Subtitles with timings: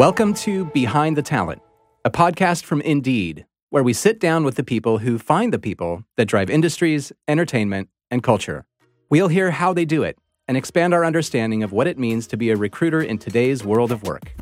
[0.00, 1.60] Welcome to Behind the Talent,
[2.06, 6.04] a podcast from Indeed, where we sit down with the people who find the people
[6.16, 8.64] that drive industries, entertainment, and culture.
[9.10, 10.16] We'll hear how they do it
[10.48, 13.92] and expand our understanding of what it means to be a recruiter in today's world
[13.92, 14.32] of work.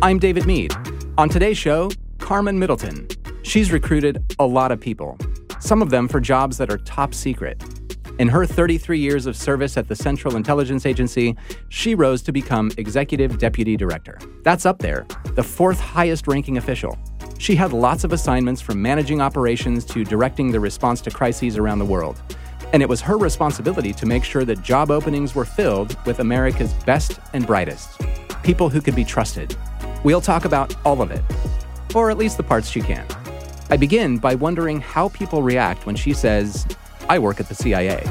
[0.00, 0.72] I'm David Mead.
[1.18, 3.08] On today's show, Carmen Middleton.
[3.42, 5.18] She's recruited a lot of people,
[5.58, 7.62] some of them for jobs that are top secret.
[8.20, 11.34] In her 33 years of service at the Central Intelligence Agency,
[11.70, 14.18] she rose to become Executive Deputy Director.
[14.42, 15.06] That's up there,
[15.36, 16.98] the fourth highest ranking official.
[17.38, 21.78] She had lots of assignments from managing operations to directing the response to crises around
[21.78, 22.20] the world.
[22.74, 26.74] And it was her responsibility to make sure that job openings were filled with America's
[26.84, 28.02] best and brightest
[28.42, 29.56] people who could be trusted.
[30.04, 31.24] We'll talk about all of it,
[31.94, 33.06] or at least the parts she can.
[33.70, 36.66] I begin by wondering how people react when she says,
[37.10, 38.04] I work at the CIA.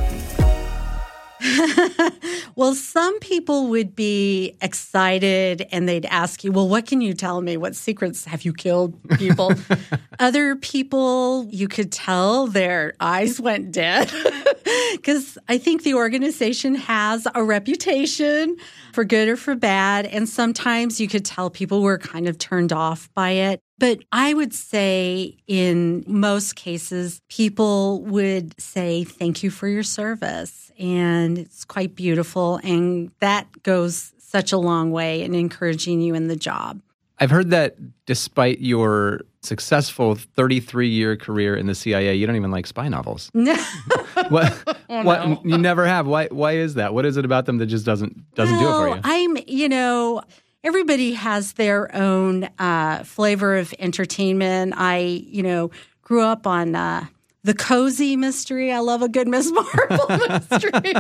[2.57, 7.41] well, some people would be excited and they'd ask you, Well, what can you tell
[7.41, 7.55] me?
[7.55, 9.53] What secrets have you killed people?
[10.19, 14.11] Other people, you could tell their eyes went dead
[14.91, 18.57] because I think the organization has a reputation
[18.91, 20.07] for good or for bad.
[20.07, 23.61] And sometimes you could tell people were kind of turned off by it.
[23.79, 30.71] But I would say in most cases, people would say, Thank you for your service.
[30.77, 32.59] And it's quite beautiful.
[32.63, 36.81] And that goes such a long way in encouraging you in the job.
[37.19, 42.51] I've heard that despite your successful 33 year career in the CIA, you don't even
[42.51, 43.29] like spy novels.
[43.33, 45.41] what, oh, what no.
[45.43, 46.07] you never have.
[46.07, 46.93] Why why is that?
[46.93, 49.35] What is it about them that just doesn't doesn't well, do it for you?
[49.37, 50.21] I'm, you know,
[50.63, 54.73] everybody has their own uh, flavor of entertainment.
[54.75, 55.71] I, you know,
[56.01, 57.05] grew up on uh,
[57.43, 58.71] the cozy mystery.
[58.71, 60.93] I love a good Miss Marple mystery.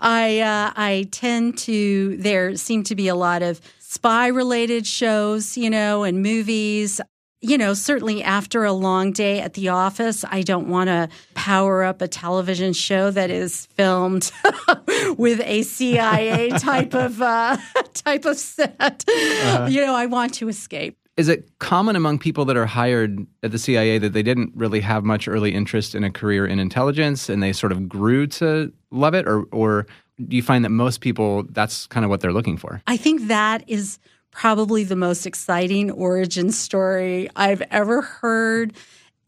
[0.00, 2.16] I uh, I tend to.
[2.16, 7.00] There seem to be a lot of spy related shows, you know, and movies.
[7.44, 11.82] You know, certainly after a long day at the office, I don't want to power
[11.82, 14.30] up a television show that is filmed
[15.18, 17.56] with a CIA type of uh,
[17.94, 19.04] type of set.
[19.08, 19.66] Uh-huh.
[19.68, 20.96] You know, I want to escape.
[21.16, 24.80] Is it common among people that are hired at the CIA that they didn't really
[24.80, 28.72] have much early interest in a career in intelligence and they sort of grew to
[28.92, 29.86] love it, or or
[30.28, 32.82] do you find that most people that's kind of what they're looking for?
[32.86, 33.98] I think that is
[34.32, 38.72] probably the most exciting origin story I've ever heard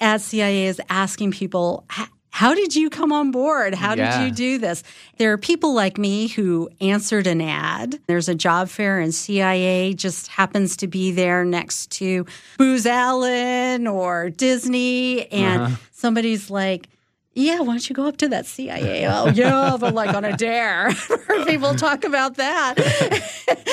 [0.00, 1.84] at CIA is asking people,
[2.34, 3.74] how did you come on board?
[3.74, 4.18] How yeah.
[4.18, 4.82] did you do this?
[5.18, 8.00] There are people like me who answered an ad.
[8.08, 12.26] There's a job fair, and CIA just happens to be there next to
[12.58, 15.30] Booz Allen or Disney.
[15.30, 15.76] And uh-huh.
[15.92, 16.88] somebody's like,
[17.34, 19.06] yeah, why don't you go up to that CIA?
[19.08, 20.92] Oh, yeah, but like on a dare.
[21.46, 22.74] People talk about that.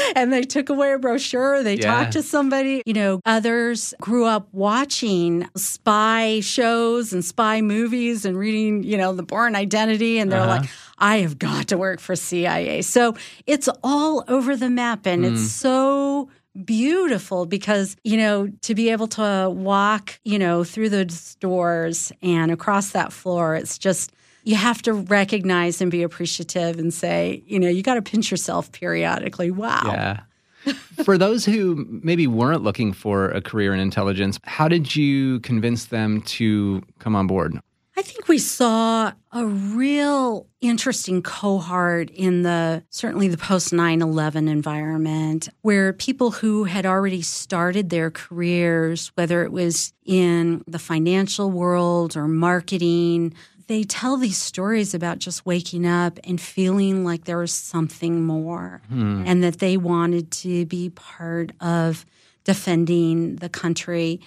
[0.15, 1.61] and they took away a brochure.
[1.61, 1.93] They yeah.
[1.93, 2.81] talked to somebody.
[2.85, 9.13] You know, others grew up watching spy shows and spy movies and reading, you know,
[9.13, 10.17] The Bourne Identity.
[10.17, 10.61] And they're uh-huh.
[10.61, 12.81] like, I have got to work for CIA.
[12.81, 15.33] So it's all over the map and mm.
[15.33, 16.29] it's so
[16.65, 22.51] beautiful because, you know, to be able to walk, you know, through those doors and
[22.51, 24.11] across that floor, it's just,
[24.43, 28.31] you have to recognize and be appreciative and say, you know, you got to pinch
[28.31, 29.51] yourself periodically.
[29.51, 29.81] Wow.
[29.85, 30.19] Yeah.
[31.03, 35.85] for those who maybe weren't looking for a career in intelligence, how did you convince
[35.85, 37.59] them to come on board?
[37.97, 45.49] I think we saw a real interesting cohort in the certainly the post 9/11 environment
[45.61, 52.15] where people who had already started their careers whether it was in the financial world
[52.15, 53.33] or marketing
[53.67, 58.81] they tell these stories about just waking up and feeling like there was something more
[58.89, 59.23] hmm.
[59.25, 62.05] and that they wanted to be part of
[62.43, 64.19] defending the country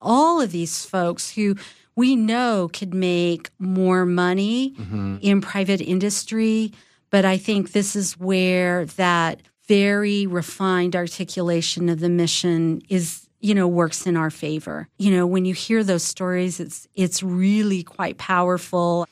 [0.00, 1.56] all of these folks who
[1.98, 5.16] we know could make more money mm-hmm.
[5.20, 6.72] in private industry.
[7.10, 13.52] But I think this is where that very refined articulation of the mission is you
[13.52, 14.86] know works in our favor.
[14.98, 19.04] You know when you hear those stories it's it's really quite powerful.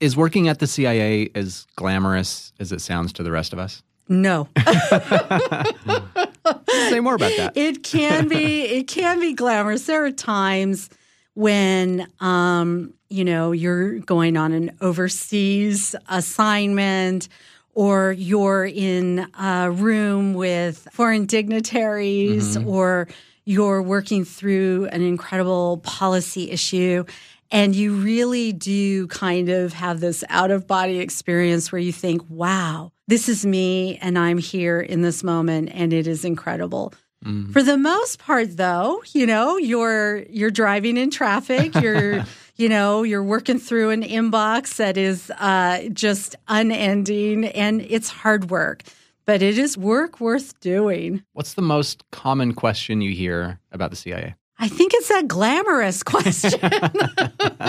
[0.00, 3.82] Is working at the cia as glamorous as it sounds to the rest of us?
[4.06, 4.48] No.
[6.90, 7.52] Say more about that.
[7.54, 9.86] It can be it can be glamorous.
[9.86, 10.90] There are times
[11.34, 17.28] when um, you know you're going on an overseas assignment
[17.74, 22.68] or you're in a room with foreign dignitaries mm-hmm.
[22.68, 23.08] or
[23.44, 27.04] you're working through an incredible policy issue
[27.50, 32.22] and you really do kind of have this out of body experience where you think
[32.28, 36.94] wow this is me and I'm here in this moment and it is incredible.
[37.24, 37.52] Mm.
[37.52, 42.24] For the most part though, you know, you're you're driving in traffic, you're
[42.56, 48.50] you know, you're working through an inbox that is uh, just unending and it's hard
[48.50, 48.82] work,
[49.24, 51.24] but it is work worth doing.
[51.32, 54.36] What's the most common question you hear about the CIA?
[54.58, 56.60] I think it's that glamorous question.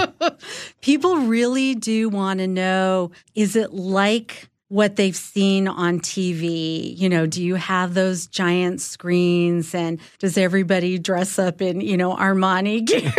[0.82, 6.98] People really do want to know is it like what they've seen on TV.
[6.98, 11.98] You know, do you have those giant screens and does everybody dress up in, you
[11.98, 13.12] know, Armani gear?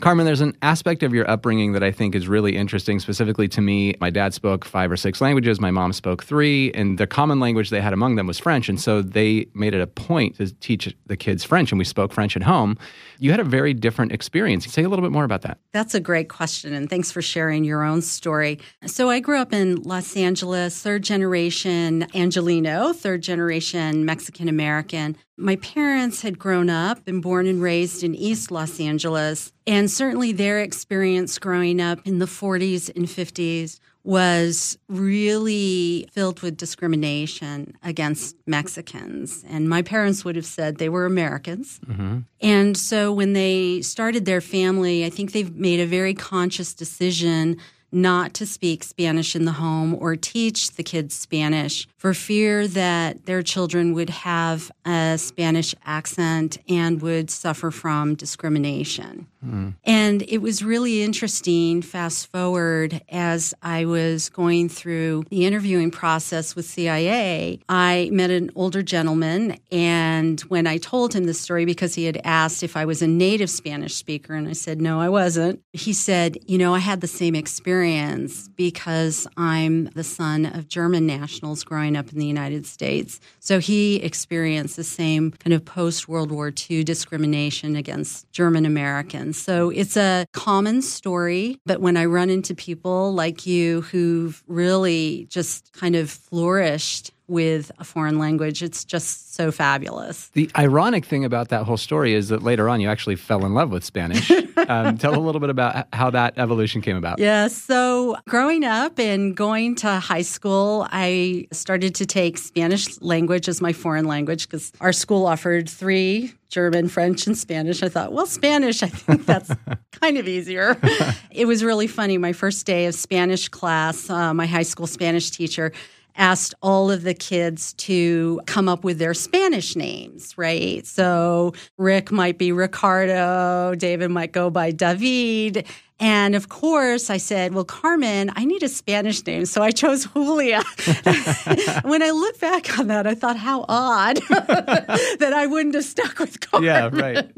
[0.00, 3.60] Carmen, there's an aspect of your upbringing that I think is really interesting, specifically to
[3.60, 3.96] me.
[4.00, 7.70] My dad spoke five or six languages, my mom spoke three, and the common language
[7.70, 8.68] they had among them was French.
[8.68, 12.12] And so they made it a point to teach the kids French, and we spoke
[12.12, 12.78] French at home.
[13.20, 14.66] You had a very different experience.
[14.72, 15.58] Say a little bit more about that.
[15.72, 18.60] That's a great question, and thanks for sharing your own story.
[18.86, 25.16] So I grew up in Los Angeles, third generation Angelino, third generation Mexican American.
[25.36, 30.32] My parents had grown up and born and raised in East Los Angeles, and certainly
[30.32, 38.34] their experience growing up in the 40s and 50s was really filled with discrimination against
[38.46, 39.44] Mexicans.
[39.46, 41.78] And my parents would have said they were Americans.
[41.86, 42.20] Mm-hmm.
[42.40, 47.58] And so when they started their family, I think they've made a very conscious decision
[47.92, 53.26] not to speak Spanish in the home or teach the kids Spanish for fear that
[53.26, 59.26] their children would have a Spanish accent and would suffer from discrimination.
[59.44, 59.74] Mm.
[59.84, 66.56] And it was really interesting, fast forward, as I was going through the interviewing process
[66.56, 69.58] with CIA, I met an older gentleman.
[69.70, 73.06] And when I told him the story, because he had asked if I was a
[73.06, 77.00] native Spanish speaker, and I said, no, I wasn't, he said, you know, I had
[77.00, 82.66] the same experience because I'm the son of German nationals growing up in the United
[82.66, 83.20] States.
[83.38, 89.27] So he experienced the same kind of post World War II discrimination against German Americans.
[89.32, 91.58] So it's a common story.
[91.66, 97.70] But when I run into people like you who've really just kind of flourished with
[97.78, 98.62] a foreign language.
[98.62, 100.28] It's just so fabulous.
[100.30, 103.54] The ironic thing about that whole story is that later on you actually fell in
[103.54, 104.30] love with Spanish.
[104.68, 107.18] um, tell a little bit about how that evolution came about.
[107.18, 113.48] Yeah, so growing up and going to high school, I started to take Spanish language
[113.48, 117.82] as my foreign language because our school offered three German, French, and Spanish.
[117.82, 119.50] I thought, well, Spanish, I think that's
[119.92, 120.78] kind of easier.
[121.30, 122.16] it was really funny.
[122.16, 125.72] My first day of Spanish class, uh, my high school Spanish teacher
[126.18, 130.86] asked all of the kids to come up with their Spanish names, right?
[130.86, 135.66] So Rick might be Ricardo, David might go by David.
[136.00, 139.46] And of course, I said, Well, Carmen, I need a Spanish name.
[139.46, 140.62] So I chose Julia.
[141.82, 146.18] when I look back on that, I thought, How odd that I wouldn't have stuck
[146.18, 146.66] with Carmen.
[146.66, 147.28] Yeah, right.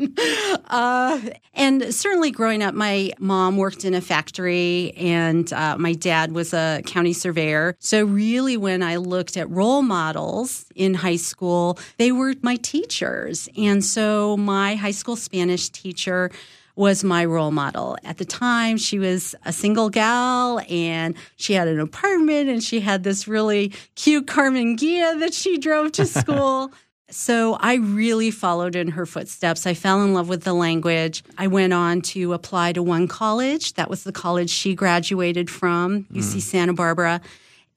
[0.68, 1.20] Uh,
[1.54, 6.52] and certainly growing up, my mom worked in a factory and uh, my dad was
[6.52, 7.76] a county surveyor.
[7.78, 13.48] So, really, when I looked at role models in high school, they were my teachers.
[13.56, 16.30] And so, my high school Spanish teacher
[16.76, 17.96] was my role model.
[18.04, 22.80] At the time, she was a single gal and she had an apartment and she
[22.80, 26.72] had this really cute Karmann Ghia that she drove to school.
[27.10, 29.66] So I really followed in her footsteps.
[29.66, 31.24] I fell in love with the language.
[31.36, 33.74] I went on to apply to one college.
[33.74, 36.40] That was the college she graduated from, UC mm.
[36.40, 37.20] Santa Barbara.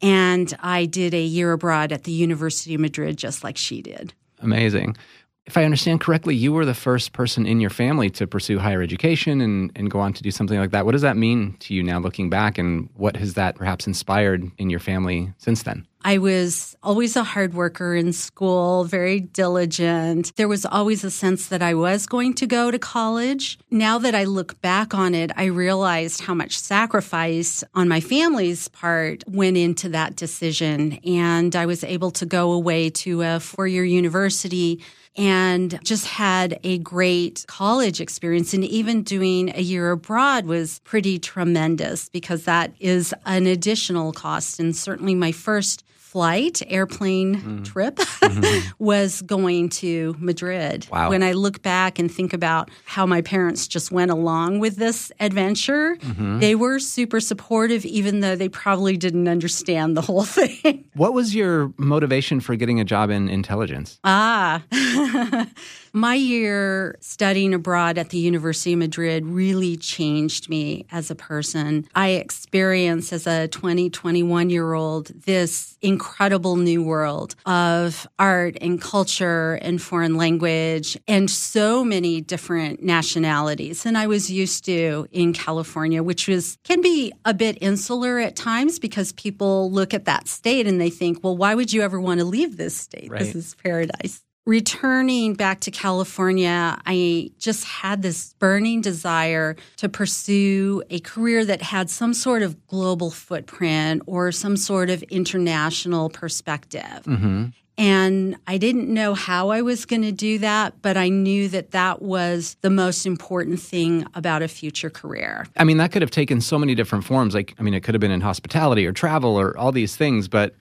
[0.04, 4.14] And I did a year abroad at the University of Madrid, just like she did.
[4.40, 4.98] Amazing
[5.46, 8.82] if I understand correctly, you were the first person in your family to pursue higher
[8.82, 10.86] education and, and go on to do something like that.
[10.86, 14.50] What does that mean to you now looking back, and what has that perhaps inspired
[14.58, 15.86] in your family since then?
[16.06, 20.36] I was always a hard worker in school, very diligent.
[20.36, 23.58] There was always a sense that I was going to go to college.
[23.72, 28.68] Now that I look back on it, I realized how much sacrifice on my family's
[28.68, 31.00] part went into that decision.
[31.06, 34.82] And I was able to go away to a four year university
[35.16, 38.54] and just had a great college experience.
[38.54, 44.60] And even doing a year abroad was pretty tremendous because that is an additional cost.
[44.60, 47.66] And certainly my first flight, airplane mm.
[47.66, 48.70] trip, mm-hmm.
[48.78, 50.86] was going to Madrid.
[50.92, 51.10] Wow.
[51.10, 55.12] When I look back and think about how my parents just went along with this
[55.20, 56.38] adventure, mm-hmm.
[56.38, 60.86] they were super supportive, even though they probably didn't understand the whole thing.
[60.94, 64.00] What was your motivation for getting a job in intelligence?
[64.04, 64.62] Ah.
[65.96, 71.88] My year studying abroad at the University of Madrid really changed me as a person.
[71.94, 78.82] I experienced as a 20, 21 year old this incredible new world of art and
[78.82, 85.32] culture and foreign language and so many different nationalities than I was used to in
[85.32, 90.28] California, which was can be a bit insular at times because people look at that
[90.28, 93.12] state and they think, well, why would you ever want to leave this state?
[93.12, 93.20] Right.
[93.20, 100.84] This is paradise returning back to California, I just had this burning desire to pursue
[100.90, 107.04] a career that had some sort of global footprint or some sort of international perspective.
[107.06, 107.46] Mm-hmm.
[107.76, 111.72] And I didn't know how I was going to do that, but I knew that
[111.72, 115.48] that was the most important thing about a future career.
[115.58, 117.34] I mean, that could have taken so many different forms.
[117.34, 120.28] Like, I mean, it could have been in hospitality or travel or all these things,
[120.28, 120.54] but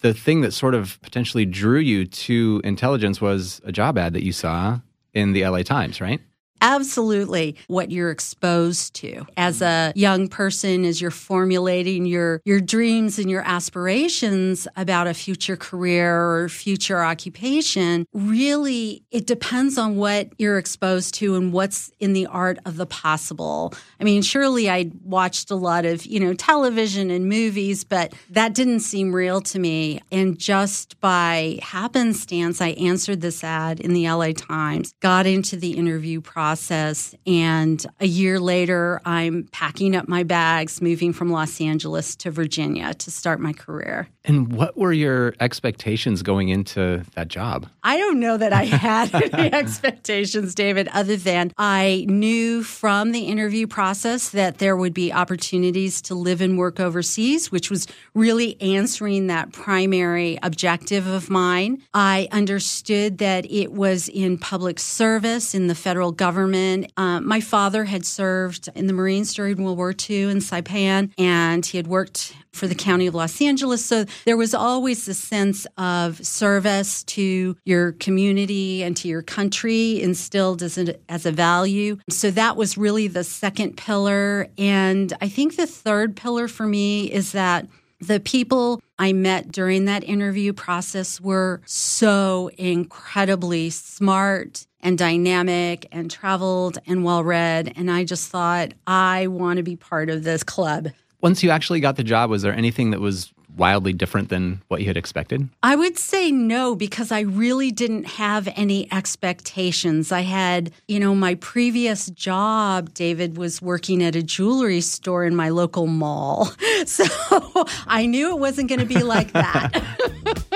[0.00, 4.22] the thing that sort of potentially drew you to intelligence was a job ad that
[4.22, 4.80] you saw
[5.14, 6.20] in the LA Times, right?
[6.62, 7.56] Absolutely.
[7.66, 13.30] What you're exposed to as a young person as you're formulating your your dreams and
[13.30, 20.58] your aspirations about a future career or future occupation, really it depends on what you're
[20.58, 23.74] exposed to and what's in the art of the possible.
[24.00, 28.54] I mean, surely I watched a lot of, you know, television and movies, but that
[28.54, 30.00] didn't seem real to me.
[30.10, 35.72] And just by happenstance, I answered this ad in the LA Times, got into the
[35.72, 37.12] interview process process.
[37.26, 42.94] And a year later, I'm packing up my bags, moving from Los Angeles to Virginia
[42.94, 44.06] to start my career.
[44.24, 47.66] And what were your expectations going into that job?
[47.82, 53.22] I don't know that I had any expectations, David, other than I knew from the
[53.22, 58.60] interview process that there would be opportunities to live and work overseas, which was really
[58.60, 61.82] answering that primary objective of mine.
[61.92, 66.35] I understood that it was in public service in the federal government.
[66.36, 71.64] Uh, my father had served in the Marines during World War II in Saipan, and
[71.64, 73.84] he had worked for the county of Los Angeles.
[73.84, 80.00] So there was always a sense of service to your community and to your country
[80.02, 81.98] instilled as a, as a value.
[82.08, 84.48] So that was really the second pillar.
[84.58, 87.66] And I think the third pillar for me is that
[88.00, 96.08] the people I met during that interview process were so incredibly smart and dynamic and
[96.08, 97.72] traveled and well read.
[97.74, 100.90] And I just thought, I want to be part of this club.
[101.20, 104.80] Once you actually got the job, was there anything that was wildly different than what
[104.82, 105.48] you had expected?
[105.64, 110.12] I would say no, because I really didn't have any expectations.
[110.12, 115.34] I had, you know, my previous job, David, was working at a jewelry store in
[115.34, 116.50] my local mall.
[116.86, 117.04] So
[117.88, 119.82] I knew it wasn't going to be like that.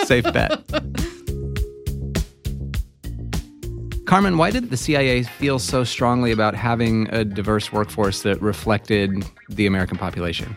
[0.05, 0.63] Safe bet.
[4.11, 9.25] Carmen, why did the CIA feel so strongly about having a diverse workforce that reflected
[9.49, 10.57] the American population?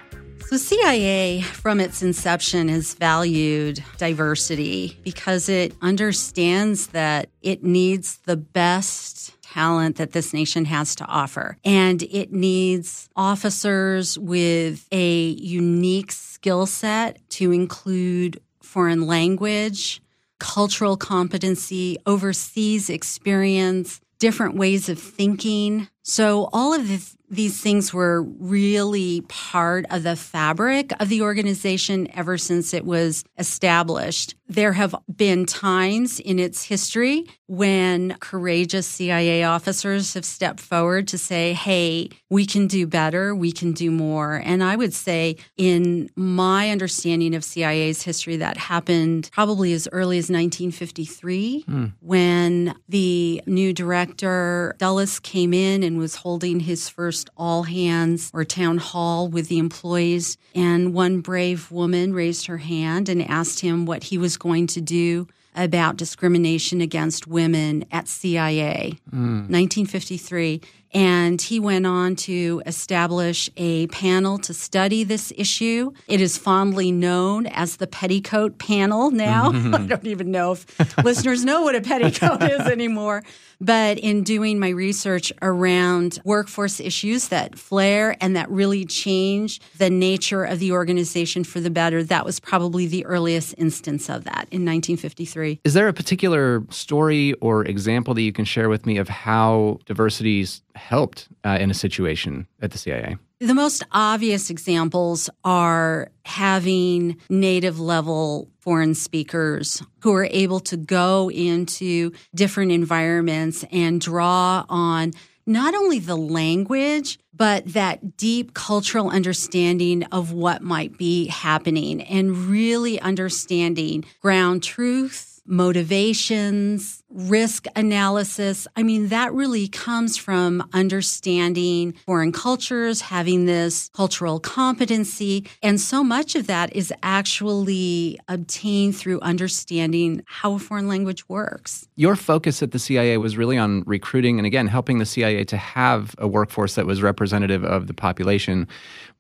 [0.50, 8.38] The CIA, from its inception, has valued diversity because it understands that it needs the
[8.38, 11.56] best talent that this nation has to offer.
[11.64, 20.02] And it needs officers with a unique skill set to include foreign language,
[20.44, 25.88] cultural competency, overseas experience, different ways of thinking.
[26.04, 32.08] So all of this, these things were really part of the fabric of the organization
[32.14, 34.36] ever since it was established.
[34.48, 41.18] There have been times in its history when courageous CIA officers have stepped forward to
[41.18, 44.42] say, hey, we can do better, we can do more.
[44.44, 50.18] And I would say, in my understanding of CIA's history, that happened probably as early
[50.18, 51.94] as 1953 mm.
[52.00, 58.44] when the new director, Dulles, came in and was holding his first all hands or
[58.44, 60.38] town hall with the employees.
[60.56, 64.82] And one brave woman raised her hand and asked him what he was going to
[64.82, 69.50] do about discrimination against women at CIA, mm.
[69.50, 70.62] 1953.
[70.94, 75.92] And he went on to establish a panel to study this issue.
[76.08, 79.50] It is fondly known as the petticoat panel now.
[79.50, 79.88] I mm-hmm.
[79.88, 83.24] don't even know if listeners know what a petticoat is anymore.
[83.64, 89.90] But in doing my research around workforce issues that flare and that really change the
[89.90, 94.48] nature of the organization for the better, that was probably the earliest instance of that
[94.52, 95.62] in 1953.
[95.64, 99.80] Is there a particular story or example that you can share with me of how
[99.86, 103.18] diversity's helped uh, in a situation at the CIA?
[103.40, 111.30] The most obvious examples are having native level foreign speakers who are able to go
[111.30, 115.12] into different environments and draw on
[115.46, 122.38] not only the language, but that deep cultural understanding of what might be happening and
[122.38, 128.68] really understanding ground truth motivations, risk analysis.
[128.76, 135.46] I mean, that really comes from understanding foreign cultures, having this cultural competency.
[135.62, 141.88] And so much of that is actually obtained through understanding how a foreign language works.
[141.96, 145.58] Your focus at the CIA was really on recruiting and, again, helping the CIA to
[145.58, 148.68] have a workforce that was representative of the population.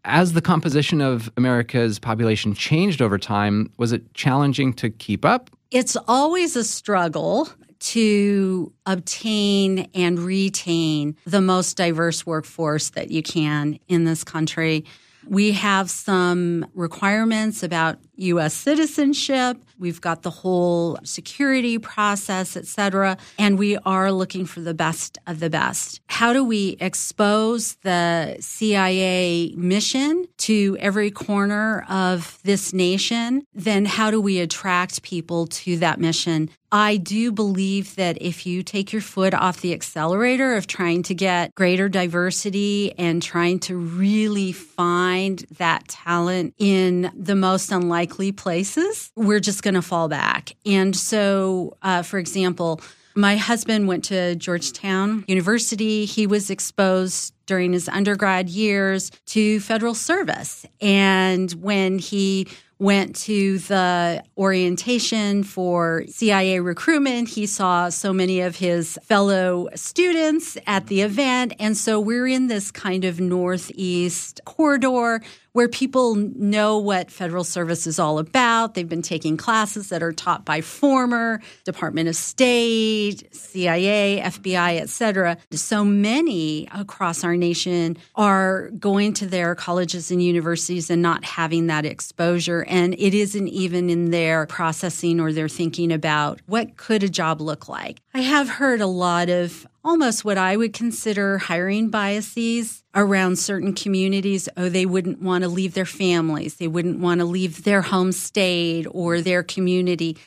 [0.05, 5.49] As the composition of America's population changed over time, was it challenging to keep up?
[5.73, 7.49] It's always a struggle
[7.79, 14.85] to obtain and retain the most diverse workforce that you can in this country.
[15.27, 18.53] We have some requirements about U.S.
[18.53, 19.57] citizenship.
[19.79, 25.17] We've got the whole security process, et cetera, and we are looking for the best
[25.27, 26.01] of the best.
[26.07, 33.45] How do we expose the CIA mission to every corner of this nation?
[33.53, 36.49] Then how do we attract people to that mission?
[36.71, 41.13] I do believe that if you take your foot off the accelerator of trying to
[41.13, 48.33] get greater diversity and trying to really find that talent in the most unlikely likely
[48.33, 50.51] places, we're just going to fall back.
[50.65, 52.81] And so, uh, for example,
[53.15, 56.03] my husband went to Georgetown University.
[56.03, 60.65] He was exposed during his undergrad years to federal service.
[60.81, 62.47] And when he
[62.83, 67.29] went to the orientation for CIA recruitment.
[67.29, 71.53] He saw so many of his fellow students at the event.
[71.59, 75.21] And so we're in this kind of Northeast corridor
[75.53, 78.73] where people know what federal service is all about.
[78.73, 84.89] They've been taking classes that are taught by former Department of State, CIA, FBI, et
[84.89, 85.37] cetera.
[85.51, 91.67] So many across our nation are going to their colleges and universities and not having
[91.67, 92.65] that exposure.
[92.67, 97.41] And it isn't even in their processing or their thinking about what could a job
[97.41, 98.01] look like.
[98.13, 103.73] I have heard a lot of almost what I would consider hiring biases around certain
[103.73, 104.47] communities.
[104.55, 106.55] Oh, they wouldn't want to leave their families.
[106.55, 110.17] They wouldn't want to leave their home state or their community.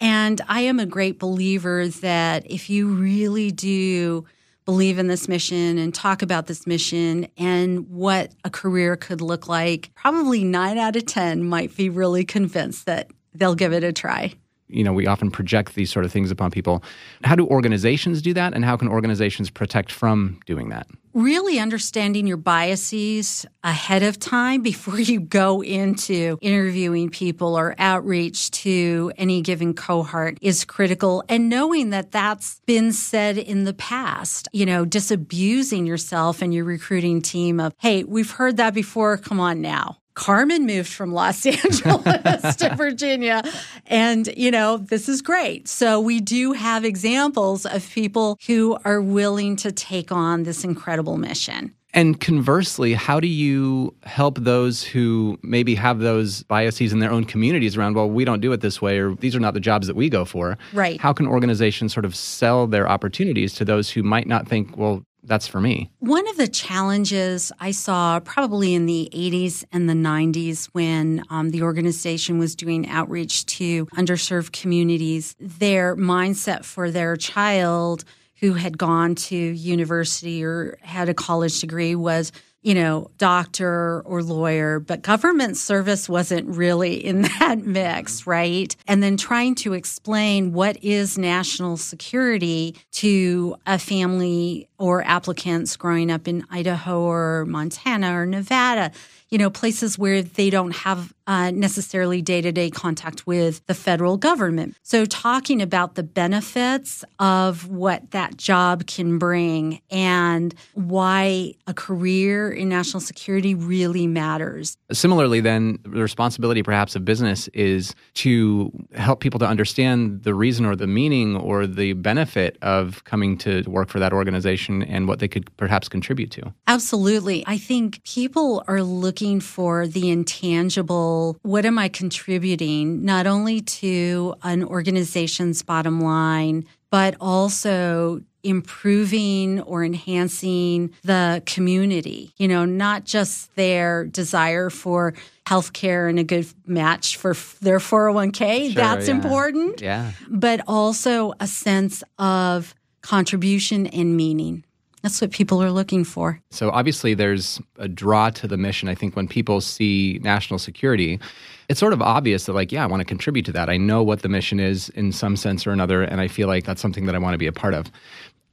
[0.00, 4.26] And I am a great believer that if you really do
[4.64, 9.48] believe in this mission and talk about this mission and what a career could look
[9.48, 13.92] like, probably nine out of 10 might be really convinced that they'll give it a
[13.92, 14.34] try
[14.68, 16.82] you know we often project these sort of things upon people.
[17.24, 20.86] How do organizations do that and how can organizations protect from doing that?
[21.14, 28.50] Really understanding your biases ahead of time before you go into interviewing people or outreach
[28.50, 34.48] to any given cohort is critical and knowing that that's been said in the past
[34.52, 39.40] you know disabusing yourself and your recruiting team of hey we've heard that before come
[39.40, 43.40] on now Carmen moved from Los Angeles to Virginia.
[43.86, 45.68] And, you know, this is great.
[45.68, 51.18] So we do have examples of people who are willing to take on this incredible
[51.18, 51.72] mission.
[51.94, 57.24] And conversely, how do you help those who maybe have those biases in their own
[57.24, 59.86] communities around, well, we don't do it this way, or these are not the jobs
[59.86, 60.58] that we go for?
[60.72, 61.00] Right.
[61.00, 65.02] How can organizations sort of sell their opportunities to those who might not think, well,
[65.24, 65.90] that's for me.
[65.98, 71.50] One of the challenges I saw probably in the 80s and the 90s when um,
[71.50, 78.04] the organization was doing outreach to underserved communities, their mindset for their child
[78.40, 84.22] who had gone to university or had a college degree was you know, doctor or
[84.22, 88.74] lawyer, but government service wasn't really in that mix, right?
[88.86, 96.10] And then trying to explain what is national security to a family or applicants growing
[96.10, 98.90] up in Idaho or Montana or Nevada
[99.30, 103.74] you know, places where they don't have uh, necessarily day to day contact with the
[103.74, 104.74] federal government.
[104.82, 112.50] So, talking about the benefits of what that job can bring and why a career
[112.50, 114.76] in national security really matters.
[114.90, 120.64] Similarly, then, the responsibility perhaps of business is to help people to understand the reason
[120.64, 125.18] or the meaning or the benefit of coming to work for that organization and what
[125.18, 126.54] they could perhaps contribute to.
[126.66, 127.44] Absolutely.
[127.46, 134.34] I think people are looking for the intangible what am I contributing not only to
[134.42, 143.54] an organization's bottom line, but also improving or enhancing the community, you know, not just
[143.56, 145.14] their desire for
[145.46, 148.66] healthcare and a good match for their 401k.
[148.66, 149.14] Sure, That's yeah.
[149.14, 149.80] important.
[149.80, 150.12] Yeah.
[150.28, 154.64] But also a sense of contribution and meaning.
[155.02, 156.40] That's what people are looking for.
[156.50, 158.88] So obviously, there's a draw to the mission.
[158.88, 161.20] I think when people see national security,
[161.68, 163.68] it's sort of obvious that, like, yeah, I want to contribute to that.
[163.70, 166.64] I know what the mission is in some sense or another, and I feel like
[166.64, 167.86] that's something that I want to be a part of.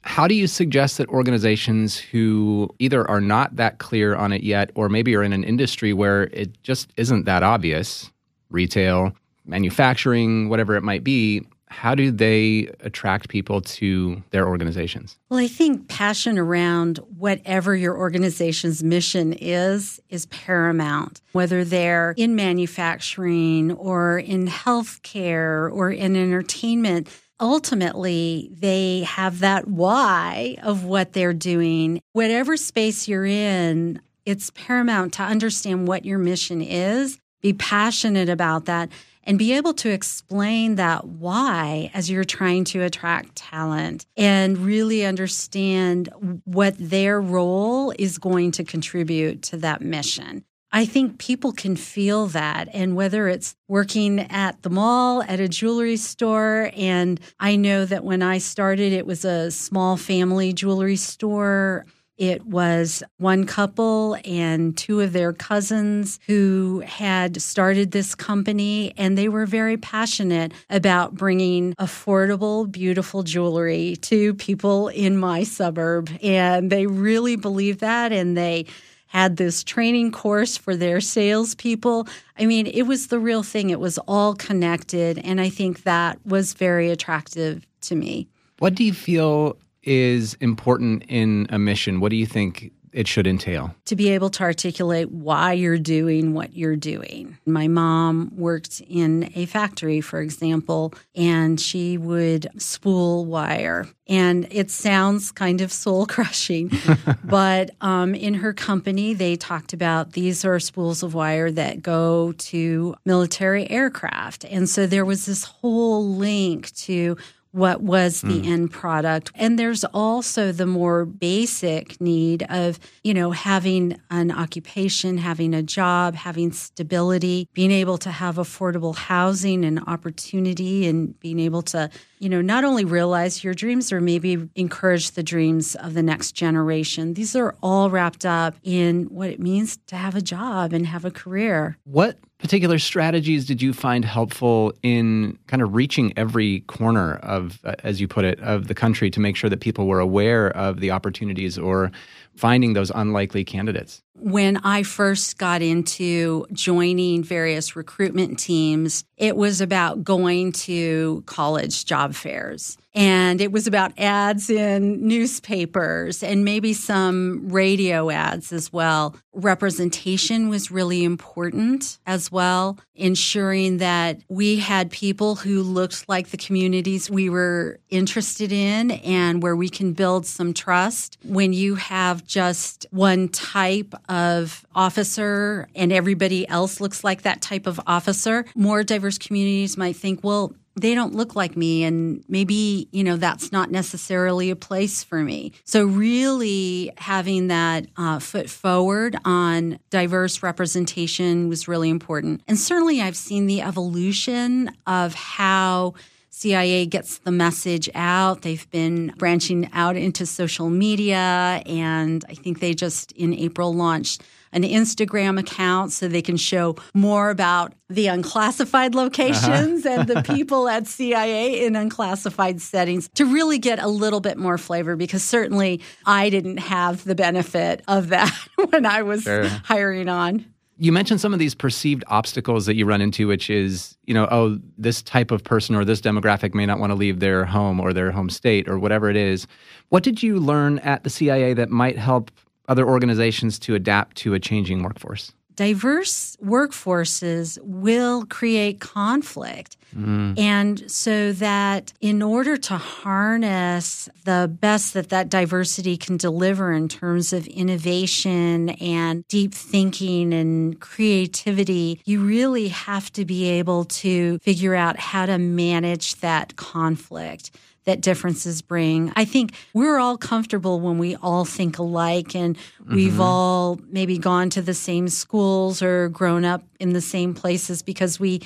[0.02, 4.70] How do you suggest that organizations who either are not that clear on it yet,
[4.76, 8.10] or maybe are in an industry where it just isn't that obvious,
[8.50, 9.12] retail,
[9.46, 15.16] manufacturing, whatever it might be, how do they attract people to their organizations?
[15.28, 21.20] Well, I think passion around whatever your organization's mission is is paramount.
[21.32, 27.08] Whether they're in manufacturing or in healthcare or in entertainment,
[27.40, 32.00] ultimately they have that why of what they're doing.
[32.12, 38.64] Whatever space you're in, it's paramount to understand what your mission is, be passionate about
[38.64, 38.90] that
[39.26, 45.04] and be able to explain that why as you're trying to attract talent and really
[45.04, 46.08] understand
[46.44, 50.44] what their role is going to contribute to that mission.
[50.72, 52.68] I think people can feel that.
[52.72, 58.04] And whether it's working at the mall, at a jewelry store, and I know that
[58.04, 61.86] when I started, it was a small family jewelry store.
[62.18, 69.18] It was one couple and two of their cousins who had started this company, and
[69.18, 76.10] they were very passionate about bringing affordable, beautiful jewelry to people in my suburb.
[76.22, 78.66] And they really believed that, and they
[79.08, 82.08] had this training course for their salespeople.
[82.38, 83.70] I mean, it was the real thing.
[83.70, 85.18] It was all connected.
[85.18, 88.26] And I think that was very attractive to me.
[88.58, 92.00] What do you feel is important in a mission?
[92.00, 93.74] What do you think it should entail?
[93.84, 97.36] To be able to articulate why you're doing what you're doing.
[97.44, 103.86] My mom worked in a factory, for example, and she would spool wire.
[104.08, 106.72] And it sounds kind of soul crushing,
[107.24, 112.32] but um, in her company, they talked about these are spools of wire that go
[112.32, 114.46] to military aircraft.
[114.46, 117.18] And so there was this whole link to
[117.56, 118.46] what was the mm.
[118.46, 119.30] end product.
[119.34, 125.62] And there's also the more basic need of, you know, having an occupation, having a
[125.62, 131.88] job, having stability, being able to have affordable housing and opportunity and being able to,
[132.18, 136.32] you know, not only realize your dreams or maybe encourage the dreams of the next
[136.32, 137.14] generation.
[137.14, 141.06] These are all wrapped up in what it means to have a job and have
[141.06, 141.78] a career.
[141.84, 147.74] What particular strategies did you find helpful in kind of reaching every corner of, uh,
[147.82, 150.80] as you put it, of the country to make sure that people were aware of
[150.80, 151.90] the opportunities or
[152.36, 154.02] finding those unlikely candidates?
[154.18, 161.84] When I first got into joining various recruitment teams, it was about going to college
[161.84, 162.76] job fairs.
[162.94, 169.14] And it was about ads in newspapers and maybe some radio ads as well.
[169.34, 176.38] Representation was really important as well, ensuring that we had people who looked like the
[176.38, 181.18] communities we were interested in and where we can build some trust.
[181.22, 187.66] When you have just one type of officer and everybody else looks like that type
[187.66, 192.86] of officer, more diverse communities might think, well, they don't look like me and maybe
[192.92, 195.52] you know that's not necessarily a place for me.
[195.64, 202.42] So really having that uh, foot forward on diverse representation was really important.
[202.46, 205.94] And certainly i've seen the evolution of how
[206.36, 208.42] CIA gets the message out.
[208.42, 214.22] They've been branching out into social media, and I think they just in April launched
[214.52, 220.00] an Instagram account so they can show more about the unclassified locations uh-huh.
[220.00, 224.58] and the people at CIA in unclassified settings to really get a little bit more
[224.58, 228.30] flavor because certainly I didn't have the benefit of that
[228.70, 229.46] when I was sure.
[229.64, 230.44] hiring on.
[230.78, 234.28] You mentioned some of these perceived obstacles that you run into, which is, you know,
[234.30, 237.80] oh, this type of person or this demographic may not want to leave their home
[237.80, 239.46] or their home state or whatever it is.
[239.88, 242.30] What did you learn at the CIA that might help
[242.68, 245.32] other organizations to adapt to a changing workforce?
[245.56, 249.76] Diverse workforces will create conflict.
[249.96, 250.38] Mm.
[250.38, 256.88] And so that in order to harness the best that that diversity can deliver in
[256.88, 264.38] terms of innovation and deep thinking and creativity, you really have to be able to
[264.40, 267.50] figure out how to manage that conflict
[267.86, 269.12] that differences bring.
[269.16, 273.22] I think we're all comfortable when we all think alike and we've mm-hmm.
[273.22, 278.20] all maybe gone to the same schools or grown up in the same places because
[278.20, 278.42] we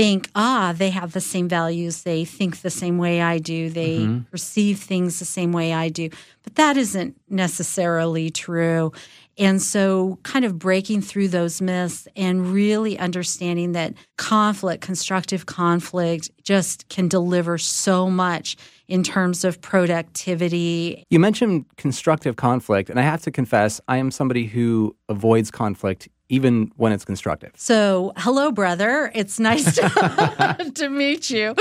[0.00, 2.02] think, ah, they have the same values.
[2.02, 3.70] They think the same way I do.
[3.70, 4.20] They mm-hmm.
[4.30, 6.10] perceive things the same way I do.
[6.42, 8.92] But that isn't necessarily true.
[9.40, 16.30] And so, kind of breaking through those myths and really understanding that conflict, constructive conflict,
[16.44, 21.04] just can deliver so much in terms of productivity.
[21.08, 26.10] You mentioned constructive conflict, and I have to confess, I am somebody who avoids conflict
[26.30, 27.52] even when it's constructive.
[27.56, 29.10] So, hello, brother.
[29.14, 31.54] It's nice to, to meet you.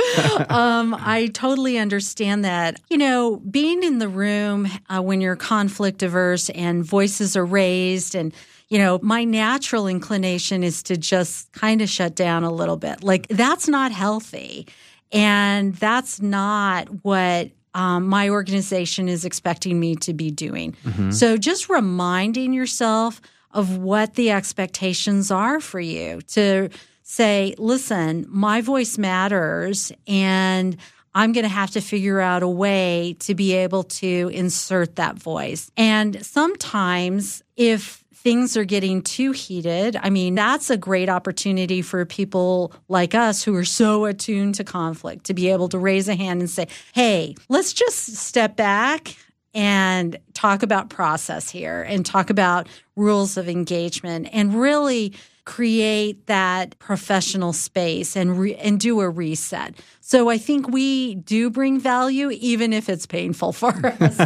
[0.47, 2.79] Um, I totally understand that.
[2.89, 8.15] You know, being in the room uh, when you're conflict averse and voices are raised
[8.15, 8.34] and
[8.69, 13.03] you know, my natural inclination is to just kind of shut down a little bit.
[13.03, 14.67] Like, that's not healthy.
[15.12, 20.75] And that's not what um, my organization is expecting me to be doing.
[20.86, 21.10] Mm-hmm.
[21.10, 23.21] So just reminding yourself
[23.52, 26.70] of what the expectations are for you to
[27.04, 30.78] say, listen, my voice matters and
[31.16, 35.18] I'm going to have to figure out a way to be able to insert that
[35.18, 35.72] voice.
[35.76, 42.06] And sometimes if things are getting too heated, I mean, that's a great opportunity for
[42.06, 46.16] people like us who are so attuned to conflict to be able to raise a
[46.16, 49.16] hand and say, hey, let's just step back
[49.54, 55.14] and talk about process here and talk about rules of engagement and really
[55.46, 59.74] create that professional space and re- and do a reset.
[60.00, 64.18] So I think we do bring value even if it's painful for us.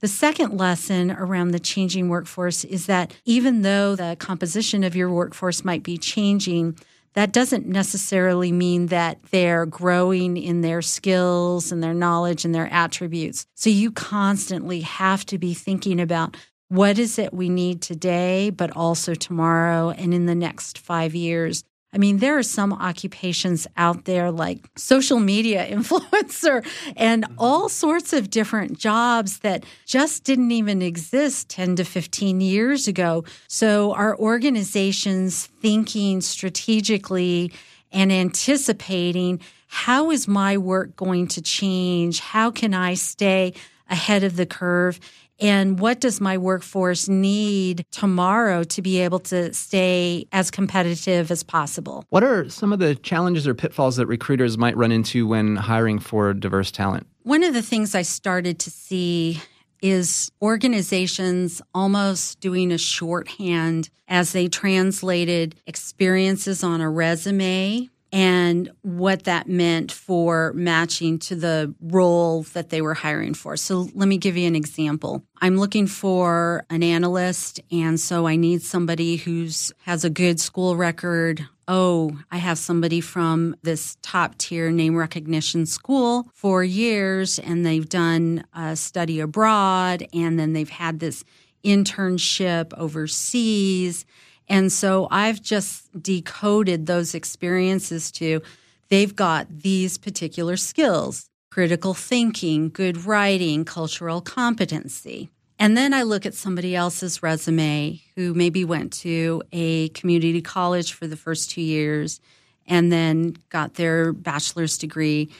[0.00, 5.10] The second lesson around the changing workforce is that even though the composition of your
[5.10, 6.78] workforce might be changing,
[7.16, 12.70] that doesn't necessarily mean that they're growing in their skills and their knowledge and their
[12.70, 13.46] attributes.
[13.54, 16.36] So you constantly have to be thinking about
[16.68, 21.64] what is it we need today, but also tomorrow and in the next five years
[21.92, 27.34] I mean, there are some occupations out there like social media influencer and mm-hmm.
[27.38, 33.24] all sorts of different jobs that just didn't even exist 10 to 15 years ago.
[33.48, 37.52] So, our organizations thinking strategically
[37.92, 42.20] and anticipating how is my work going to change?
[42.20, 43.52] How can I stay
[43.90, 45.00] ahead of the curve?
[45.38, 51.42] And what does my workforce need tomorrow to be able to stay as competitive as
[51.42, 52.04] possible?
[52.10, 55.98] What are some of the challenges or pitfalls that recruiters might run into when hiring
[55.98, 57.06] for diverse talent?
[57.22, 59.40] One of the things I started to see
[59.82, 69.24] is organizations almost doing a shorthand as they translated experiences on a resume and what
[69.24, 73.58] that meant for matching to the role that they were hiring for.
[73.58, 75.22] So let me give you an example.
[75.42, 80.76] I'm looking for an analyst and so I need somebody who's has a good school
[80.76, 81.46] record.
[81.68, 87.86] Oh, I have somebody from this top tier name recognition school for years and they've
[87.86, 91.22] done a study abroad and then they've had this
[91.62, 94.06] internship overseas
[94.48, 98.42] and so I've just decoded those experiences to
[98.88, 105.30] they've got these particular skills critical thinking, good writing, cultural competency.
[105.58, 110.92] And then I look at somebody else's resume who maybe went to a community college
[110.92, 112.20] for the first two years
[112.66, 115.30] and then got their bachelor's degree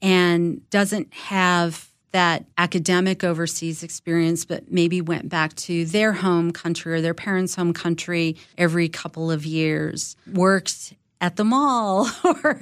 [0.00, 6.94] and doesn't have that academic overseas experience, but maybe went back to their home country
[6.94, 12.60] or their parents' home country every couple of years, worked at the mall, or,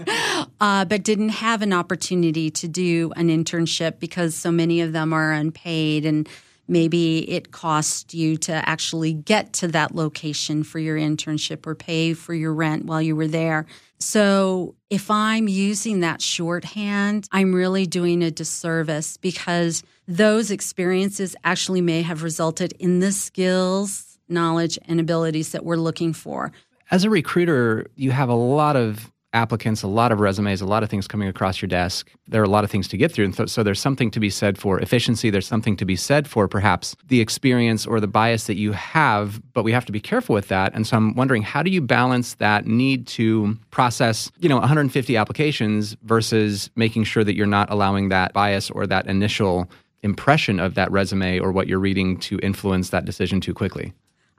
[0.61, 5.13] uh, but didn't have an opportunity to do an internship because so many of them
[5.13, 6.29] are unpaid and
[6.67, 12.15] maybe it cost you to actually get to that location for your internship or pay
[12.15, 13.67] for your rent while you were there.
[13.99, 21.81] So if I'm using that shorthand, I'm really doing a disservice because those experiences actually
[21.81, 26.53] may have resulted in the skills, knowledge, and abilities that we're looking for.
[26.91, 30.83] As a recruiter, you have a lot of applicants, a lot of resumes, a lot
[30.83, 32.11] of things coming across your desk.
[32.29, 33.27] There are a lot of things to get through.
[33.27, 35.29] And th- so there's something to be said for efficiency.
[35.31, 39.43] There's something to be said for perhaps the experience or the bias that you have,
[39.53, 40.73] but we have to be careful with that.
[40.75, 45.17] And so I'm wondering, how do you balance that need to process, you know, 150
[45.17, 49.69] applications versus making sure that you're not allowing that bias or that initial
[50.03, 53.93] impression of that resume or what you're reading to influence that decision too quickly?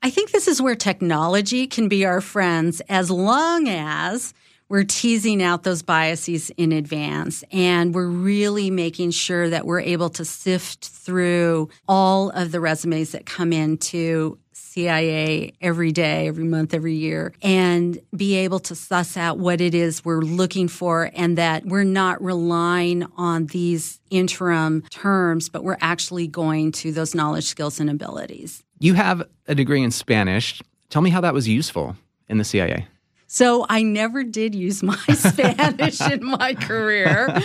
[0.04, 4.34] I think this is where technology can be our friends as long as
[4.76, 10.10] we're teasing out those biases in advance and we're really making sure that we're able
[10.10, 16.74] to sift through all of the resumes that come into CIA every day, every month,
[16.74, 21.38] every year, and be able to suss out what it is we're looking for and
[21.38, 27.46] that we're not relying on these interim terms, but we're actually going to those knowledge,
[27.46, 28.62] skills, and abilities.
[28.80, 30.62] You have a degree in Spanish.
[30.90, 31.96] Tell me how that was useful
[32.28, 32.90] in the CIA.
[33.36, 37.38] So I never did use my Spanish in my career.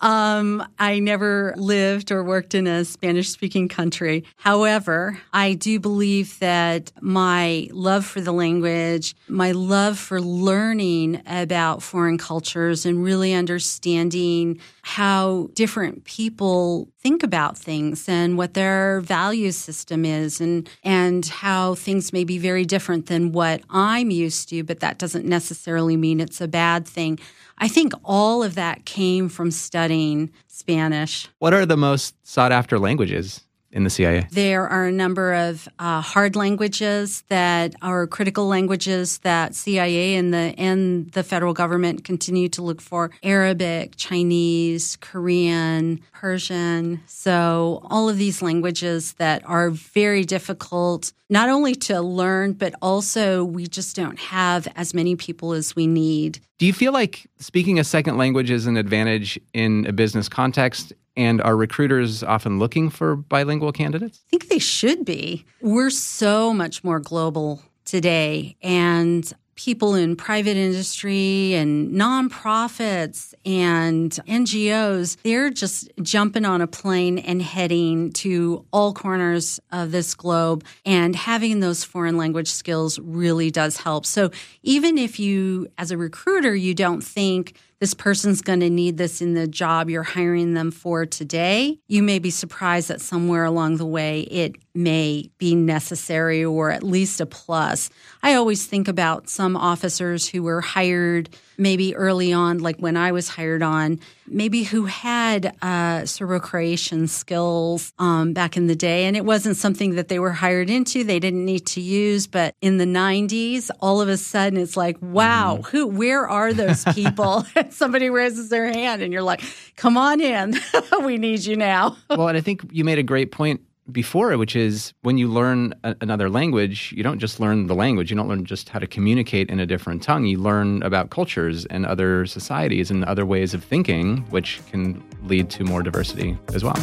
[0.00, 4.24] Um, I never lived or worked in a Spanish speaking country.
[4.36, 11.82] However, I do believe that my love for the language, my love for learning about
[11.82, 19.50] foreign cultures and really understanding how different people think about things and what their value
[19.50, 24.62] system is and and how things may be very different than what I'm used to
[24.62, 27.18] but that doesn't necessarily mean it's a bad thing.
[27.56, 31.28] I think all of that came from studying Spanish.
[31.38, 33.40] What are the most sought after languages
[33.74, 34.26] in the CIA?
[34.30, 40.32] There are a number of uh, hard languages that are critical languages that CIA and
[40.32, 47.02] the and the federal government continue to look for: Arabic, Chinese, Korean, Persian.
[47.06, 53.44] So all of these languages that are very difficult not only to learn, but also
[53.44, 56.38] we just don't have as many people as we need.
[56.58, 60.92] Do you feel like speaking a second language is an advantage in a business context?
[61.16, 64.20] And are recruiters often looking for bilingual candidates?
[64.26, 65.44] I think they should be.
[65.60, 68.56] We're so much more global today.
[68.62, 77.18] And people in private industry and nonprofits and NGOs, they're just jumping on a plane
[77.18, 80.64] and heading to all corners of this globe.
[80.84, 84.06] And having those foreign language skills really does help.
[84.06, 84.30] So
[84.62, 89.20] even if you, as a recruiter, you don't think this person's going to need this
[89.20, 93.76] in the job you're hiring them for today, you may be surprised that somewhere along
[93.76, 97.90] the way it may be necessary or at least a plus.
[98.22, 103.12] I always think about some officers who were hired maybe early on, like when I
[103.12, 109.04] was hired on, maybe who had uh, Serbo-Croatian skills um, back in the day.
[109.04, 112.26] And it wasn't something that they were hired into, they didn't need to use.
[112.26, 115.66] But in the 90s, all of a sudden it's like, wow, mm.
[115.66, 117.44] who, where are those people?
[117.70, 119.42] Somebody raises their hand and you're like,
[119.76, 120.54] come on in.
[121.02, 121.96] we need you now.
[122.10, 123.60] well, and I think you made a great point
[123.92, 128.10] before, which is when you learn a, another language, you don't just learn the language,
[128.10, 130.24] you don't learn just how to communicate in a different tongue.
[130.24, 135.50] You learn about cultures and other societies and other ways of thinking, which can lead
[135.50, 136.74] to more diversity as well.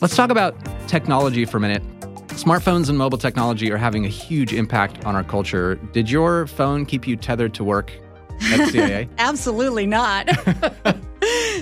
[0.00, 0.54] Let's talk about
[0.86, 1.82] technology for a minute.
[2.28, 5.76] Smartphones and mobile technology are having a huge impact on our culture.
[5.92, 7.92] Did your phone keep you tethered to work
[8.42, 9.08] at CIA?
[9.18, 10.28] Absolutely not.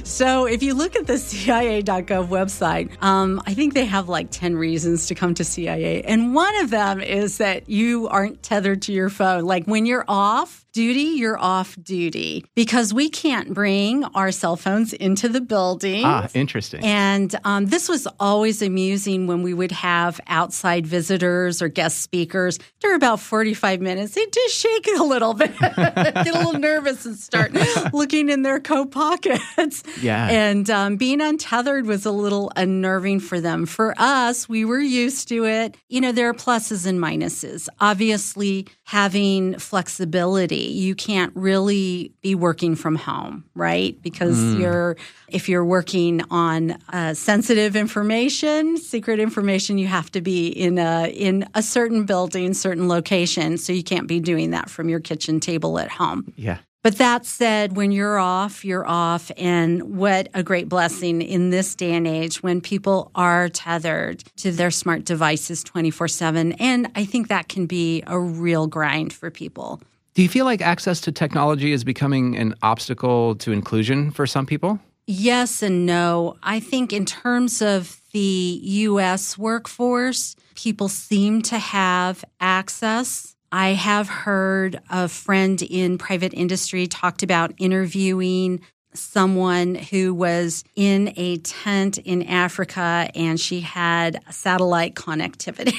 [0.04, 4.56] so if you look at the CIA.gov website, um, I think they have like 10
[4.56, 6.02] reasons to come to CIA.
[6.02, 9.44] And one of them is that you aren't tethered to your phone.
[9.44, 14.92] Like when you're off, duty, you're off duty because we can't bring our cell phones
[14.92, 16.02] into the building.
[16.04, 16.82] Ah, interesting.
[16.84, 22.58] And um, this was always amusing when we would have outside visitors or guest speakers.
[22.78, 27.04] After about 45 minutes, they just shake it a little bit, get a little nervous
[27.04, 27.52] and start
[27.92, 29.82] looking in their coat pockets.
[30.00, 30.28] Yeah.
[30.28, 33.66] And um, being untethered was a little unnerving for them.
[33.66, 35.76] For us, we were used to it.
[35.88, 37.68] You know, there are pluses and minuses.
[37.80, 44.00] Obviously, having flexibility you can't really be working from home, right?
[44.02, 44.60] Because mm.
[44.60, 44.96] you're
[45.28, 51.06] if you're working on uh, sensitive information, secret information, you have to be in a
[51.08, 55.40] in a certain building, certain location, so you can't be doing that from your kitchen
[55.40, 56.32] table at home.
[56.36, 56.58] Yeah.
[56.82, 59.30] But that said, when you're off, you're off.
[59.36, 64.50] And what a great blessing in this day and age when people are tethered to
[64.50, 66.52] their smart devices 24 7.
[66.54, 69.80] And I think that can be a real grind for people.
[70.14, 74.44] Do you feel like access to technology is becoming an obstacle to inclusion for some
[74.44, 74.78] people?
[75.06, 76.36] Yes and no.
[76.42, 83.34] I think in terms of the US workforce, people seem to have access.
[83.50, 88.60] I have heard a friend in private industry talked about interviewing
[88.94, 95.74] someone who was in a tent in Africa and she had satellite connectivity.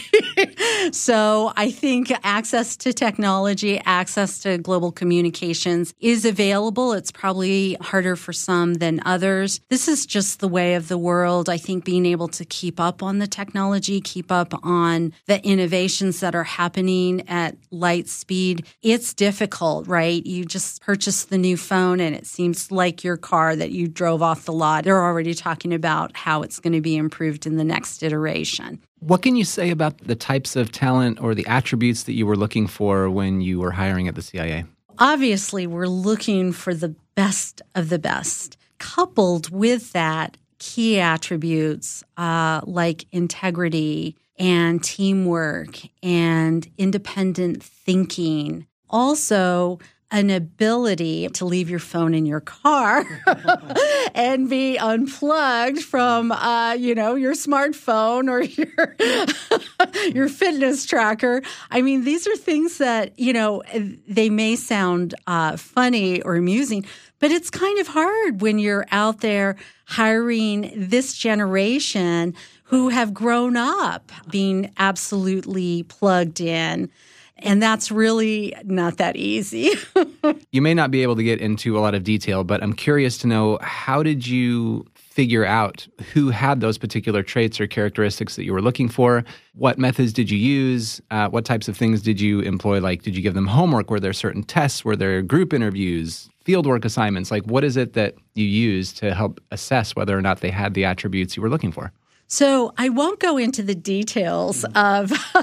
[0.93, 6.93] so I think access to technology, access to global communications is available.
[6.93, 9.61] It's probably harder for some than others.
[9.69, 11.49] This is just the way of the world.
[11.49, 16.19] I think being able to keep up on the technology, keep up on the innovations
[16.19, 20.25] that are happening at light speed, it's difficult, right?
[20.25, 24.21] You just purchase the new phone and it seems like your car that you drove
[24.21, 24.83] off the lot.
[24.83, 28.79] They're already talking about how it's going to be improved in the next iteration.
[28.99, 32.37] What can you say about the types of talent or the attributes that you were
[32.37, 34.65] looking for when you were hiring at the CIA?
[34.99, 38.57] Obviously, we're looking for the best of the best.
[38.77, 48.65] Coupled with that, key attributes uh, like integrity and teamwork and independent thinking.
[48.89, 49.79] Also,
[50.13, 53.03] an ability to leave your phone in your car
[54.15, 58.43] and be unplugged from, uh, you know, your smartphone or
[60.03, 61.41] your your fitness tracker.
[61.71, 63.63] I mean, these are things that you know
[64.07, 66.85] they may sound uh, funny or amusing,
[67.17, 69.55] but it's kind of hard when you're out there
[69.85, 72.35] hiring this generation
[72.65, 76.91] who have grown up being absolutely plugged in
[77.37, 79.71] and that's really not that easy.
[80.51, 83.17] you may not be able to get into a lot of detail, but I'm curious
[83.19, 88.45] to know how did you figure out who had those particular traits or characteristics that
[88.45, 89.23] you were looking for?
[89.53, 91.01] What methods did you use?
[91.11, 92.79] Uh, what types of things did you employ?
[92.79, 93.91] Like, did you give them homework?
[93.91, 94.83] Were there certain tests?
[94.83, 96.29] Were there group interviews?
[96.45, 97.29] Fieldwork assignments?
[97.29, 100.73] Like, what is it that you use to help assess whether or not they had
[100.73, 101.91] the attributes you were looking for?
[102.27, 105.01] So I won't go into the details mm.
[105.01, 105.09] of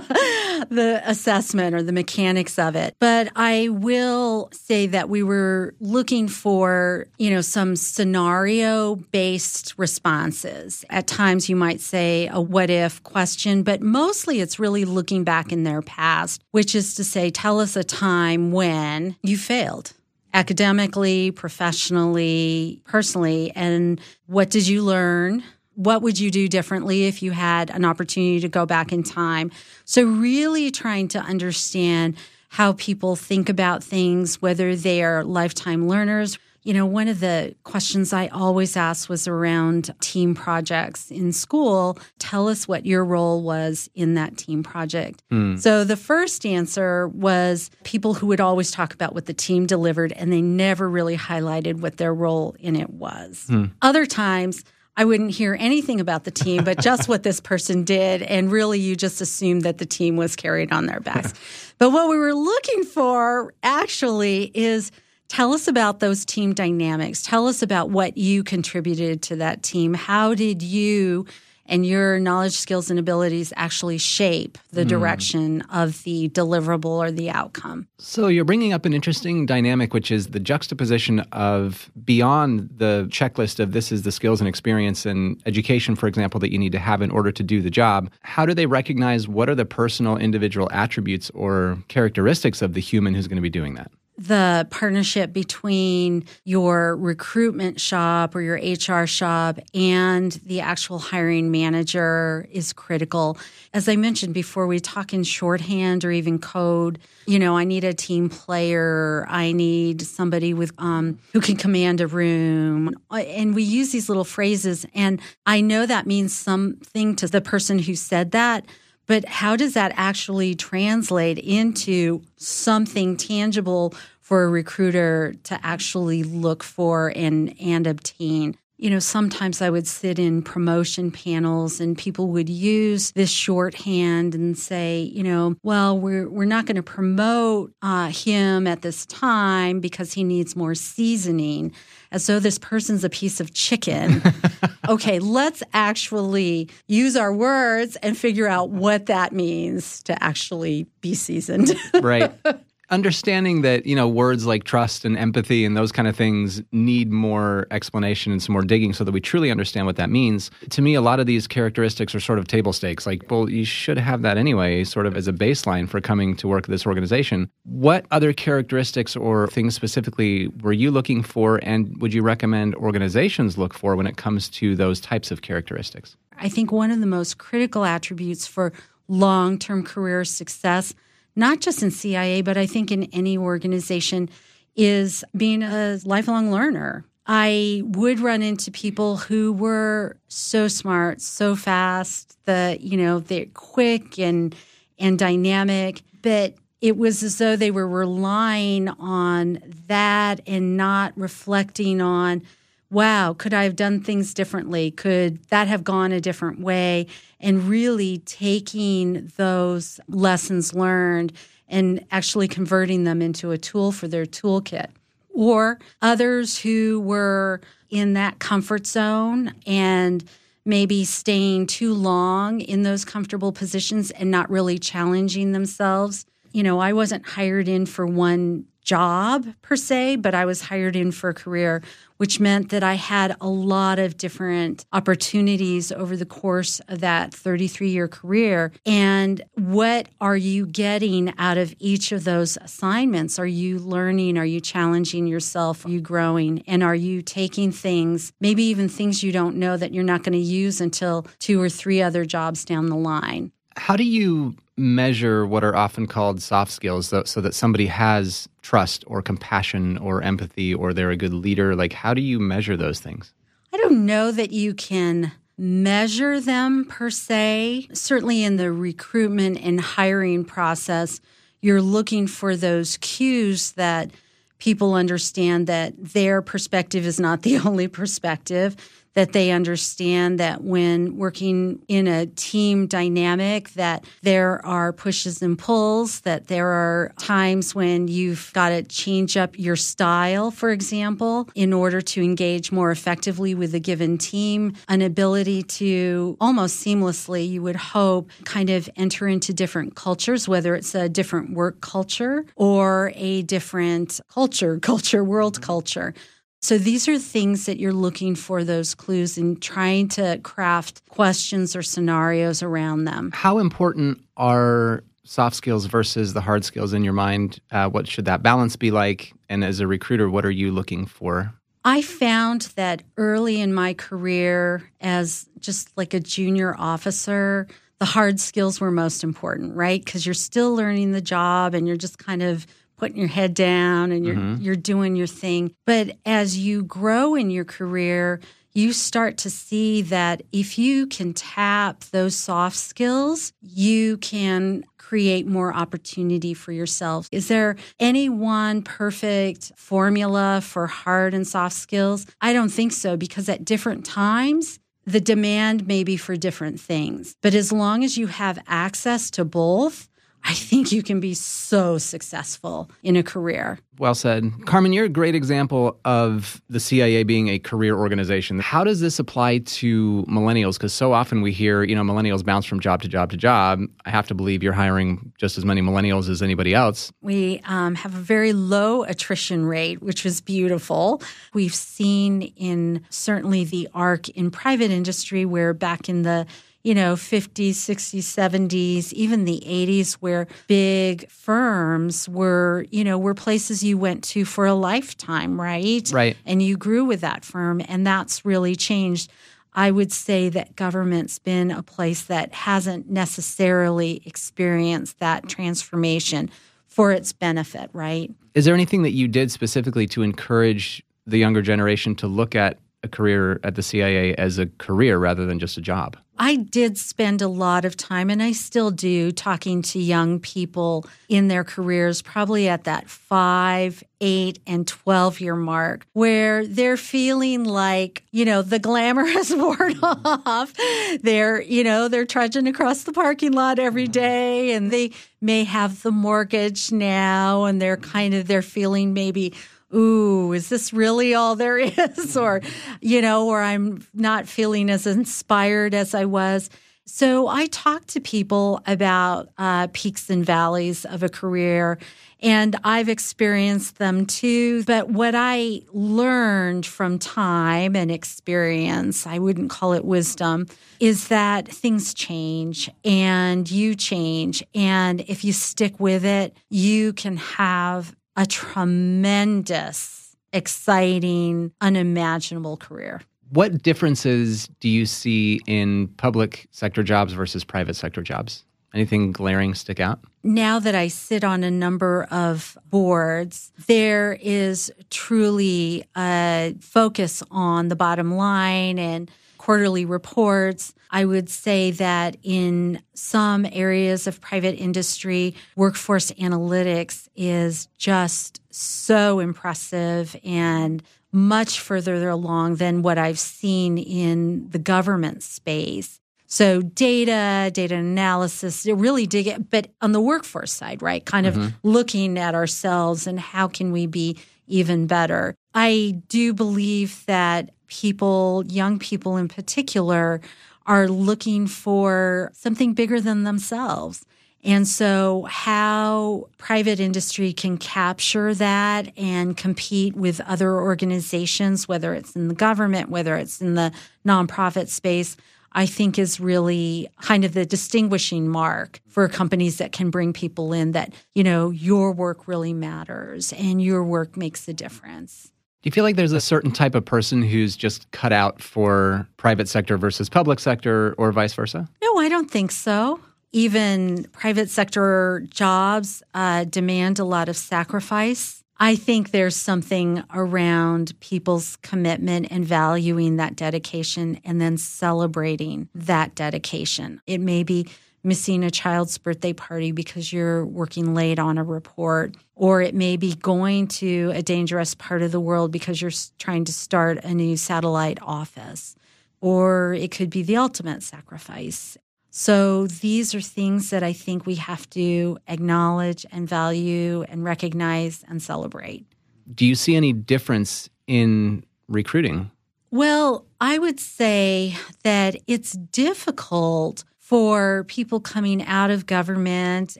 [0.71, 6.27] the assessment or the mechanics of it, but I will say that we were looking
[6.29, 10.85] for, you know, some scenario based responses.
[10.91, 15.53] At times you might say a what if question, but mostly it's really looking back
[15.53, 19.93] in their past, which is to say, tell us a time when you failed
[20.33, 25.43] academically, professionally, personally, and what did you learn?
[25.81, 29.51] What would you do differently if you had an opportunity to go back in time?
[29.85, 32.17] So, really trying to understand
[32.51, 36.39] how people think about things, whether they are lifetime learners.
[36.63, 41.99] You know, one of the questions I always asked was around team projects in school.
[42.19, 45.23] Tell us what your role was in that team project.
[45.31, 45.59] Mm.
[45.59, 50.13] So the first answer was people who would always talk about what the team delivered
[50.13, 53.47] and they never really highlighted what their role in it was.
[53.49, 53.71] Mm.
[53.81, 54.63] Other times,
[55.01, 58.21] I wouldn't hear anything about the team, but just what this person did.
[58.21, 61.33] And really, you just assumed that the team was carried on their backs.
[61.79, 64.93] but what we were looking for actually is
[65.29, 67.23] tell us about those team dynamics.
[67.23, 69.95] Tell us about what you contributed to that team.
[69.95, 71.25] How did you
[71.71, 74.89] and your knowledge, skills, and abilities actually shape the mm.
[74.89, 77.87] direction of the deliverable or the outcome.
[77.99, 83.61] So you're bringing up an interesting dynamic, which is the juxtaposition of beyond the checklist
[83.61, 86.79] of this is the skills and experience and education, for example, that you need to
[86.79, 88.11] have in order to do the job.
[88.23, 93.15] How do they recognize what are the personal individual attributes or characteristics of the human
[93.15, 93.93] who's going to be doing that?
[94.21, 102.47] The partnership between your recruitment shop or your HR shop and the actual hiring manager
[102.53, 103.39] is critical.
[103.73, 106.99] As I mentioned before, we talk in shorthand or even code.
[107.27, 109.25] You know, I need a team player.
[109.27, 114.25] I need somebody with um, who can command a room, and we use these little
[114.25, 114.85] phrases.
[114.95, 118.67] And I know that means something to the person who said that.
[119.07, 126.63] But how does that actually translate into something tangible for a recruiter to actually look
[126.63, 128.57] for and, and obtain?
[128.81, 134.35] You know, sometimes I would sit in promotion panels and people would use this shorthand
[134.35, 139.05] and say, you know, well, we're, we're not going to promote uh, him at this
[139.05, 141.75] time because he needs more seasoning,
[142.11, 144.23] as though this person's a piece of chicken.
[144.89, 151.15] okay, let's actually use our words and figure out what that means to actually be
[151.15, 151.71] seasoned.
[152.01, 152.33] right
[152.91, 157.11] understanding that you know words like trust and empathy and those kind of things need
[157.11, 160.83] more explanation and some more digging so that we truly understand what that means to
[160.83, 163.07] me a lot of these characteristics are sort of table stakes.
[163.07, 166.49] Like well you should have that anyway sort of as a baseline for coming to
[166.49, 167.51] work at this organization.
[167.65, 173.57] What other characteristics or things specifically were you looking for and would you recommend organizations
[173.57, 176.17] look for when it comes to those types of characteristics?
[176.39, 178.73] I think one of the most critical attributes for
[179.09, 180.95] long term career success,
[181.41, 184.29] not just in CIA, but I think in any organization,
[184.77, 187.05] is being a lifelong learner.
[187.27, 193.47] I would run into people who were so smart, so fast, the you know, they're
[193.55, 194.55] quick and
[194.99, 202.01] and dynamic, but it was as though they were relying on that and not reflecting
[202.01, 202.43] on,
[202.91, 204.91] wow, could I have done things differently?
[204.91, 207.07] Could that have gone a different way?
[207.39, 211.33] And really taking those lessons learned
[211.69, 214.89] and actually converting them into a tool for their toolkit.
[215.33, 220.25] Or others who were in that comfort zone and
[220.65, 226.81] maybe staying too long in those comfortable positions and not really challenging themselves you know,
[226.81, 231.31] I wasn't hired in for one job per se, but I was hired in for
[231.31, 231.83] a career,
[232.17, 237.33] which meant that I had a lot of different opportunities over the course of that
[237.33, 238.73] 33 year career.
[238.85, 243.39] And what are you getting out of each of those assignments?
[243.39, 244.39] Are you learning?
[244.39, 245.85] Are you challenging yourself?
[245.85, 246.63] Are you growing?
[246.67, 250.33] And are you taking things, maybe even things you don't know that you're not going
[250.33, 253.53] to use until two or three other jobs down the line?
[253.77, 258.49] How do you measure what are often called soft skills so, so, that somebody has
[258.63, 261.77] trust or compassion or empathy or they're a good leader?
[261.77, 263.33] Like, how do you measure those things?
[263.73, 267.89] I don't know that you can measure them per se.
[267.93, 271.21] Certainly in the recruitment and hiring process,
[271.61, 274.11] you're looking for those cues that
[274.59, 278.77] people understand that their perspective is not the only perspective
[279.15, 285.59] that they understand that when working in a team dynamic that there are pushes and
[285.59, 291.49] pulls that there are times when you've got to change up your style for example
[291.55, 294.75] in order to engage more effectively with a given team.
[294.89, 300.75] An ability to almost seamlessly you would hope kind of enter into different cultures whether
[300.75, 305.65] it's a different work culture or a different culture culture world mm-hmm.
[305.65, 306.15] culture
[306.61, 311.75] so these are things that you're looking for those clues and trying to craft questions
[311.75, 313.31] or scenarios around them.
[313.33, 317.61] How important are soft skills versus the hard skills in your mind?
[317.71, 319.33] Uh, what should that balance be like?
[319.49, 321.55] And as a recruiter, what are you looking for?
[321.85, 327.69] I found that early in my career, as just like a junior officer,
[328.01, 330.05] the hard skills were most important, right?
[330.05, 332.67] Because you're still learning the job and you're just kind of
[333.01, 334.63] putting your head down and you're mm-hmm.
[334.63, 335.75] you're doing your thing.
[335.87, 338.41] But as you grow in your career,
[338.75, 345.47] you start to see that if you can tap those soft skills, you can create
[345.47, 347.27] more opportunity for yourself.
[347.33, 352.27] Is there any one perfect formula for hard and soft skills?
[352.43, 357.35] I don't think so because at different times, the demand may be for different things.
[357.41, 360.10] But as long as you have access to both,
[360.45, 363.79] I think you can be so successful in a career.
[363.99, 364.51] Well said.
[364.65, 368.59] Carmen, you're a great example of the CIA being a career organization.
[368.59, 370.75] How does this apply to millennials?
[370.75, 373.81] Because so often we hear, you know, millennials bounce from job to job to job.
[374.07, 377.13] I have to believe you're hiring just as many millennials as anybody else.
[377.21, 381.23] We um, have a very low attrition rate, which is beautiful.
[381.53, 386.47] We've seen in certainly the arc in private industry where back in the
[386.83, 393.35] you know, 50s, 60s, 70s, even the 80s, where big firms were, you know, were
[393.35, 396.11] places you went to for a lifetime, right?
[396.13, 396.37] Right.
[396.47, 399.31] And you grew with that firm, and that's really changed.
[399.75, 406.51] I would say that government's been a place that hasn't necessarily experienced that transformation
[406.89, 408.33] for its benefit, right?
[408.55, 412.79] Is there anything that you did specifically to encourage the younger generation to look at
[413.03, 416.17] a career at the CIA as a career rather than just a job?
[416.43, 421.07] I did spend a lot of time, and I still do, talking to young people
[421.29, 427.65] in their careers, probably at that five, eight, and 12 year mark, where they're feeling
[427.65, 430.73] like, you know, the glamour has worn off.
[431.21, 434.77] They're, you know, they're trudging across the parking lot every mm-hmm.
[434.77, 439.53] and they may have the mortgage now, and they're kind of, they're feeling maybe,
[439.95, 442.37] ooh, is this really all there is?
[442.37, 442.61] or,
[443.01, 446.71] you know, or I'm not feeling as inspired as I was.
[447.13, 451.99] So I talk to people about uh, peaks and valleys of a career,
[452.39, 454.85] and I've experienced them too.
[454.85, 460.69] But what I learned from time and experience, I wouldn't call it wisdom,
[461.01, 464.63] is that things change and you change.
[464.73, 473.21] And if you stick with it, you can have a tremendous, exciting, unimaginable career.
[473.51, 478.65] What differences do you see in public sector jobs versus private sector jobs?
[478.95, 480.21] Anything glaring stick out?
[480.43, 487.89] Now that I sit on a number of boards, there is truly a focus on
[487.89, 489.31] the bottom line and
[489.61, 490.95] quarterly reports.
[491.11, 499.39] I would say that in some areas of private industry, workforce analytics is just so
[499.39, 506.21] impressive and much further along than what I've seen in the government space.
[506.47, 511.23] So data, data analysis, really dig it, but on the workforce side, right?
[511.23, 511.77] Kind of mm-hmm.
[511.83, 515.55] looking at ourselves and how can we be even better.
[515.75, 520.41] I do believe that people, young people in particular,
[520.87, 524.25] are looking for something bigger than themselves.
[524.63, 532.37] And so, how private industry can capture that and compete with other organizations, whether it's
[532.37, 533.91] in the government, whether it's in the
[534.27, 535.37] nonprofit space,
[535.73, 540.73] I think is really kind of the distinguishing mark for companies that can bring people
[540.73, 545.50] in that, you know, your work really matters and your work makes a difference.
[545.83, 549.27] Do you feel like there's a certain type of person who's just cut out for
[549.39, 551.89] private sector versus public sector or vice versa?
[552.03, 553.21] No, I don't think so.
[553.53, 561.13] Even private sector jobs uh, demand a lot of sacrifice I think there's something around
[561.21, 567.21] people's commitment and valuing that dedication and then celebrating that dedication.
[567.27, 567.89] It may be
[568.23, 573.17] missing a child's birthday party because you're working late on a report, or it may
[573.17, 577.35] be going to a dangerous part of the world because you're trying to start a
[577.35, 578.95] new satellite office,
[579.41, 581.97] or it could be the ultimate sacrifice.
[582.31, 588.25] So these are things that I think we have to acknowledge and value and recognize
[588.29, 589.05] and celebrate.
[589.53, 592.53] Do you see any difference in recruiting?
[592.93, 599.97] Well, I would say that it's difficult for people coming out of government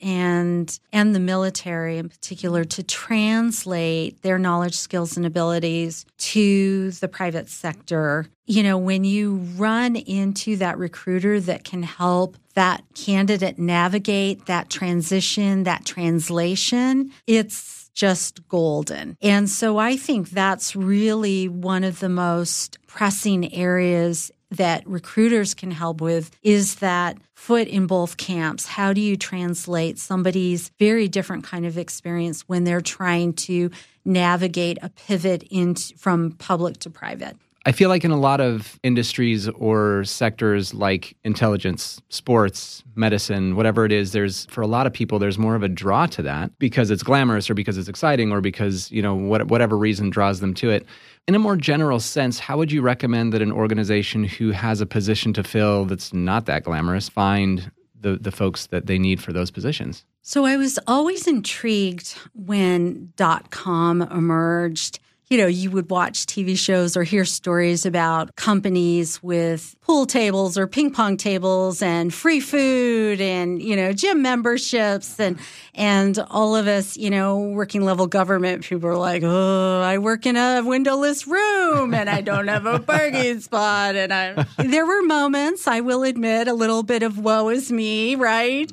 [0.00, 7.08] and and the military in particular to translate their knowledge skills and abilities to the
[7.08, 13.58] private sector you know when you run into that recruiter that can help that candidate
[13.58, 19.16] navigate that transition that translation it's just golden.
[19.22, 25.70] And so I think that's really one of the most pressing areas that recruiters can
[25.70, 28.66] help with is that foot in both camps.
[28.66, 33.70] How do you translate somebody's very different kind of experience when they're trying to
[34.04, 37.36] navigate a pivot in from public to private?
[37.66, 43.84] I feel like in a lot of industries or sectors like intelligence, sports, medicine, whatever
[43.84, 46.56] it is, there's for a lot of people there's more of a draw to that
[46.60, 50.38] because it's glamorous or because it's exciting or because, you know, what, whatever reason draws
[50.38, 50.86] them to it.
[51.26, 54.86] In a more general sense, how would you recommend that an organization who has a
[54.86, 59.32] position to fill that's not that glamorous find the, the folks that they need for
[59.32, 60.04] those positions?
[60.22, 66.56] So I was always intrigued when dot com emerged you know, you would watch TV
[66.56, 72.38] shows or hear stories about companies with pool tables or ping pong tables and free
[72.38, 75.38] food and, you know, gym memberships and,
[75.74, 80.26] and all of us, you know, working level government people are like, oh, I work
[80.26, 83.96] in a windowless room and I don't have a parking spot.
[83.96, 88.14] And I, there were moments, I will admit, a little bit of woe is me,
[88.14, 88.70] right?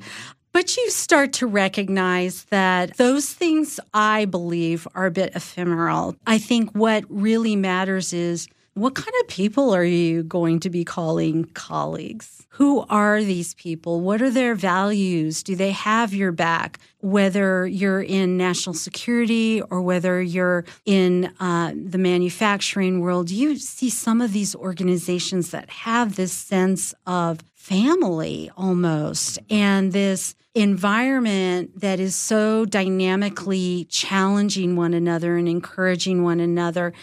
[0.53, 6.15] But you start to recognize that those things, I believe, are a bit ephemeral.
[6.27, 10.85] I think what really matters is what kind of people are you going to be
[10.85, 12.45] calling colleagues?
[12.49, 14.01] Who are these people?
[14.01, 15.41] What are their values?
[15.41, 16.79] Do they have your back?
[16.99, 23.89] Whether you're in national security or whether you're in uh, the manufacturing world, you see
[23.89, 31.99] some of these organizations that have this sense of family almost and this environment that
[31.99, 36.93] is so dynamically challenging one another and encouraging one another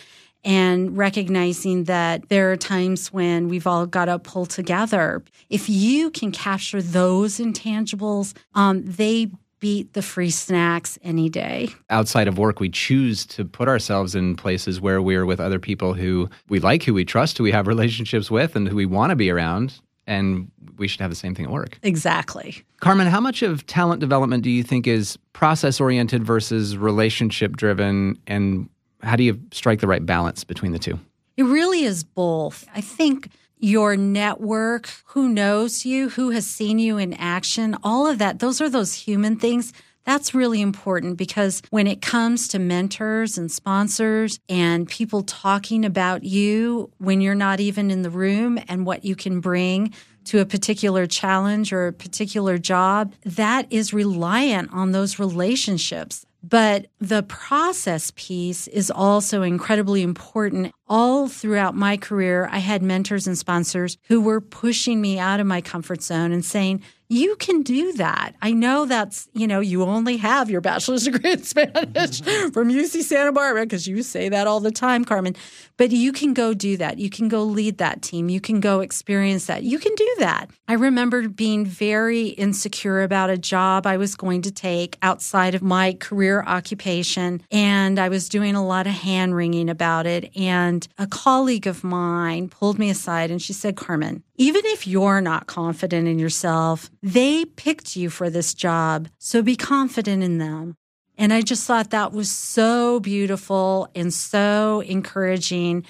[0.45, 5.23] and recognizing that there are times when we've all got to pull together.
[5.51, 11.69] If you can capture those intangibles, um, they beat the free snacks any day.
[11.91, 15.93] Outside of work, we choose to put ourselves in places where we're with other people
[15.93, 19.11] who we like, who we trust, who we have relationships with, and who we want
[19.11, 19.79] to be around
[20.11, 21.79] and we should have the same thing at work.
[21.85, 22.63] Exactly.
[22.81, 28.19] Carmen, how much of talent development do you think is process oriented versus relationship driven?
[28.27, 28.69] And
[29.03, 30.99] how do you strike the right balance between the two?
[31.37, 32.67] It really is both.
[32.75, 38.19] I think your network, who knows you, who has seen you in action, all of
[38.19, 39.73] that, those are those human things
[40.05, 46.25] That's really important because when it comes to mentors and sponsors and people talking about
[46.25, 49.93] you when you're not even in the room and what you can bring
[50.25, 56.25] to a particular challenge or a particular job, that is reliant on those relationships.
[56.43, 60.73] But the process piece is also incredibly important.
[60.93, 65.47] All throughout my career, I had mentors and sponsors who were pushing me out of
[65.47, 68.37] my comfort zone and saying, you can do that.
[68.41, 72.51] I know that's, you know, you only have your bachelor's degree in Spanish mm-hmm.
[72.51, 75.35] from UC Santa Barbara because you say that all the time, Carmen.
[75.77, 76.99] But you can go do that.
[76.99, 78.29] You can go lead that team.
[78.29, 79.65] You can go experience that.
[79.65, 80.51] You can do that.
[80.69, 85.63] I remember being very insecure about a job I was going to take outside of
[85.63, 87.43] my career occupation.
[87.51, 90.31] And I was doing a lot of hand wringing about it.
[90.37, 95.21] And a colleague of mine pulled me aside and she said, Carmen, even if you're
[95.21, 99.09] not confident in yourself, they picked you for this job.
[99.19, 100.77] So be confident in them.
[101.17, 105.85] And I just thought that was so beautiful and so encouraging.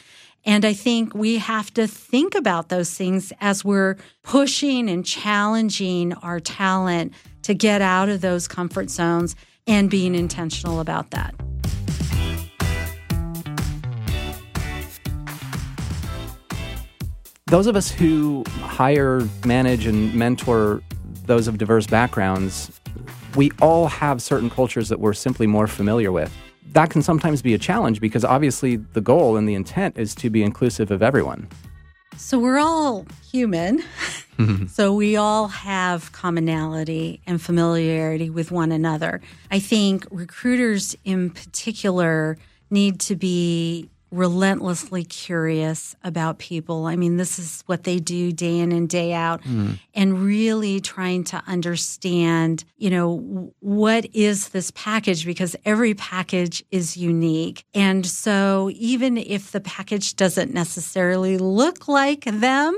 [0.45, 6.15] And I think we have to think about those things as we're pushing and challenging
[6.15, 7.13] our talent
[7.43, 9.37] to get out of those comfort zones
[9.67, 11.35] and being intentional about that.
[17.51, 20.83] Those of us who hire, manage, and mentor
[21.27, 22.71] those of diverse backgrounds,
[23.35, 26.33] we all have certain cultures that we're simply more familiar with.
[26.75, 30.31] That can sometimes be a challenge because obviously the goal and the intent is to
[30.31, 31.49] be inclusive of everyone.
[32.17, 33.83] So we're all human.
[34.39, 34.67] Mm-hmm.
[34.69, 39.21] so we all have commonality and familiarity with one another.
[39.51, 42.39] I think recruiters in particular
[42.71, 46.87] need to be relentlessly curious about people.
[46.87, 49.79] I mean, this is what they do day in and day out, mm.
[49.95, 56.97] and really trying to understand, you know, what is this package because every package is
[56.97, 57.65] unique.
[57.75, 62.77] And so, even if the package doesn't necessarily look like them,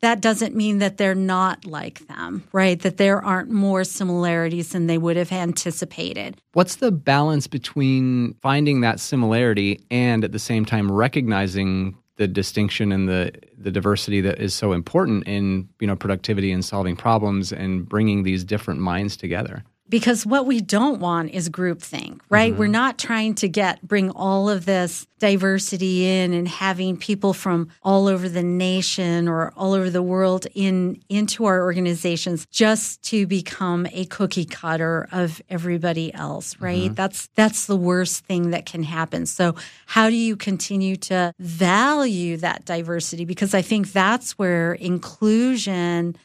[0.00, 2.80] that doesn't mean that they're not like them, right?
[2.80, 6.36] That there aren't more similarities than they would have anticipated.
[6.52, 12.92] What's the balance between finding that similarity and at the same time recognizing the distinction
[12.92, 17.52] and the the diversity that is so important in you know productivity and solving problems
[17.52, 19.64] and bringing these different minds together?
[19.88, 22.50] Because what we don't want is groupthink, right?
[22.50, 22.58] Mm-hmm.
[22.58, 27.68] We're not trying to get bring all of this diversity in and having people from
[27.82, 33.26] all over the nation or all over the world in into our organizations just to
[33.26, 36.86] become a cookie cutter of everybody else, right?
[36.86, 36.94] Mm-hmm.
[36.94, 39.26] That's that's the worst thing that can happen.
[39.26, 39.54] So,
[39.86, 46.16] how do you continue to value that diversity because I think that's where inclusion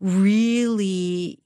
[0.00, 1.38] really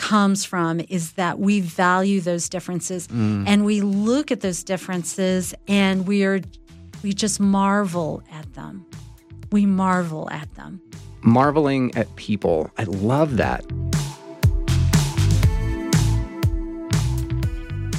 [0.00, 3.44] comes from is that we value those differences mm.
[3.46, 6.40] and we look at those differences and we are
[7.02, 8.86] we just marvel at them.
[9.52, 10.80] We marvel at them.
[11.22, 12.70] Marveling at people.
[12.78, 13.60] I love that.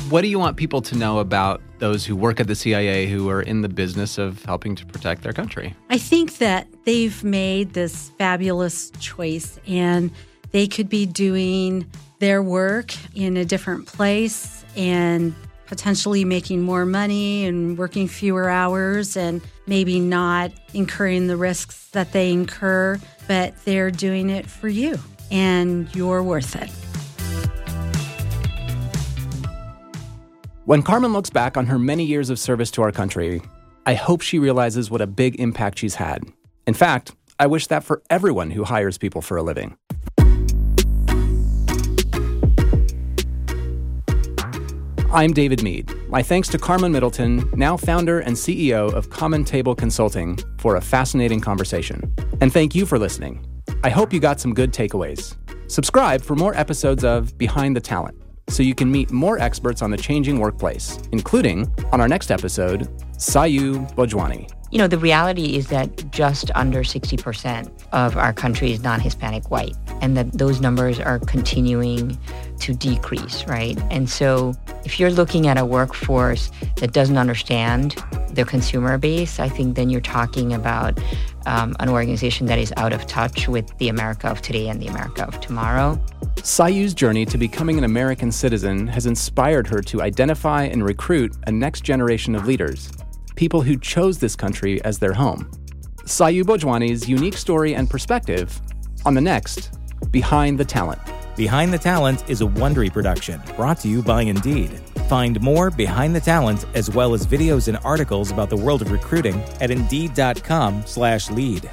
[0.09, 3.29] What do you want people to know about those who work at the CIA who
[3.29, 5.75] are in the business of helping to protect their country?
[5.89, 10.11] I think that they've made this fabulous choice and
[10.51, 11.89] they could be doing
[12.19, 15.33] their work in a different place and
[15.65, 22.11] potentially making more money and working fewer hours and maybe not incurring the risks that
[22.11, 24.99] they incur, but they're doing it for you
[25.31, 26.69] and you're worth it.
[30.65, 33.41] When Carmen looks back on her many years of service to our country,
[33.85, 36.23] I hope she realizes what a big impact she's had.
[36.67, 39.75] In fact, I wish that for everyone who hires people for a living.
[45.13, 45.93] I'm David Mead.
[46.07, 50.81] My thanks to Carmen Middleton, now founder and CEO of Common Table Consulting, for a
[50.81, 52.15] fascinating conversation.
[52.39, 53.45] And thank you for listening.
[53.83, 55.35] I hope you got some good takeaways.
[55.69, 59.91] Subscribe for more episodes of Behind the Talent so you can meet more experts on
[59.91, 62.87] the changing workplace, including, on our next episode,
[63.17, 64.49] Sayu Bhojwani.
[64.71, 69.51] You know, the reality is that just under 60% of our country is non Hispanic
[69.51, 72.17] white, and that those numbers are continuing
[72.61, 73.77] to decrease, right?
[73.89, 74.53] And so
[74.85, 79.89] if you're looking at a workforce that doesn't understand their consumer base, I think then
[79.89, 80.99] you're talking about
[81.45, 84.87] um, an organization that is out of touch with the America of today and the
[84.87, 85.99] America of tomorrow.
[86.37, 91.51] Sayu's journey to becoming an American citizen has inspired her to identify and recruit a
[91.51, 92.91] next generation of leaders,
[93.35, 95.49] people who chose this country as their home.
[96.03, 98.59] Sayu Bhojwani's unique story and perspective
[99.05, 99.77] on the next
[100.11, 100.99] Behind the Talent.
[101.37, 104.69] Behind the Talent is a Wondery production brought to you by Indeed.
[105.07, 108.91] Find more behind the talent as well as videos and articles about the world of
[108.91, 111.69] recruiting at Indeed.com/lead.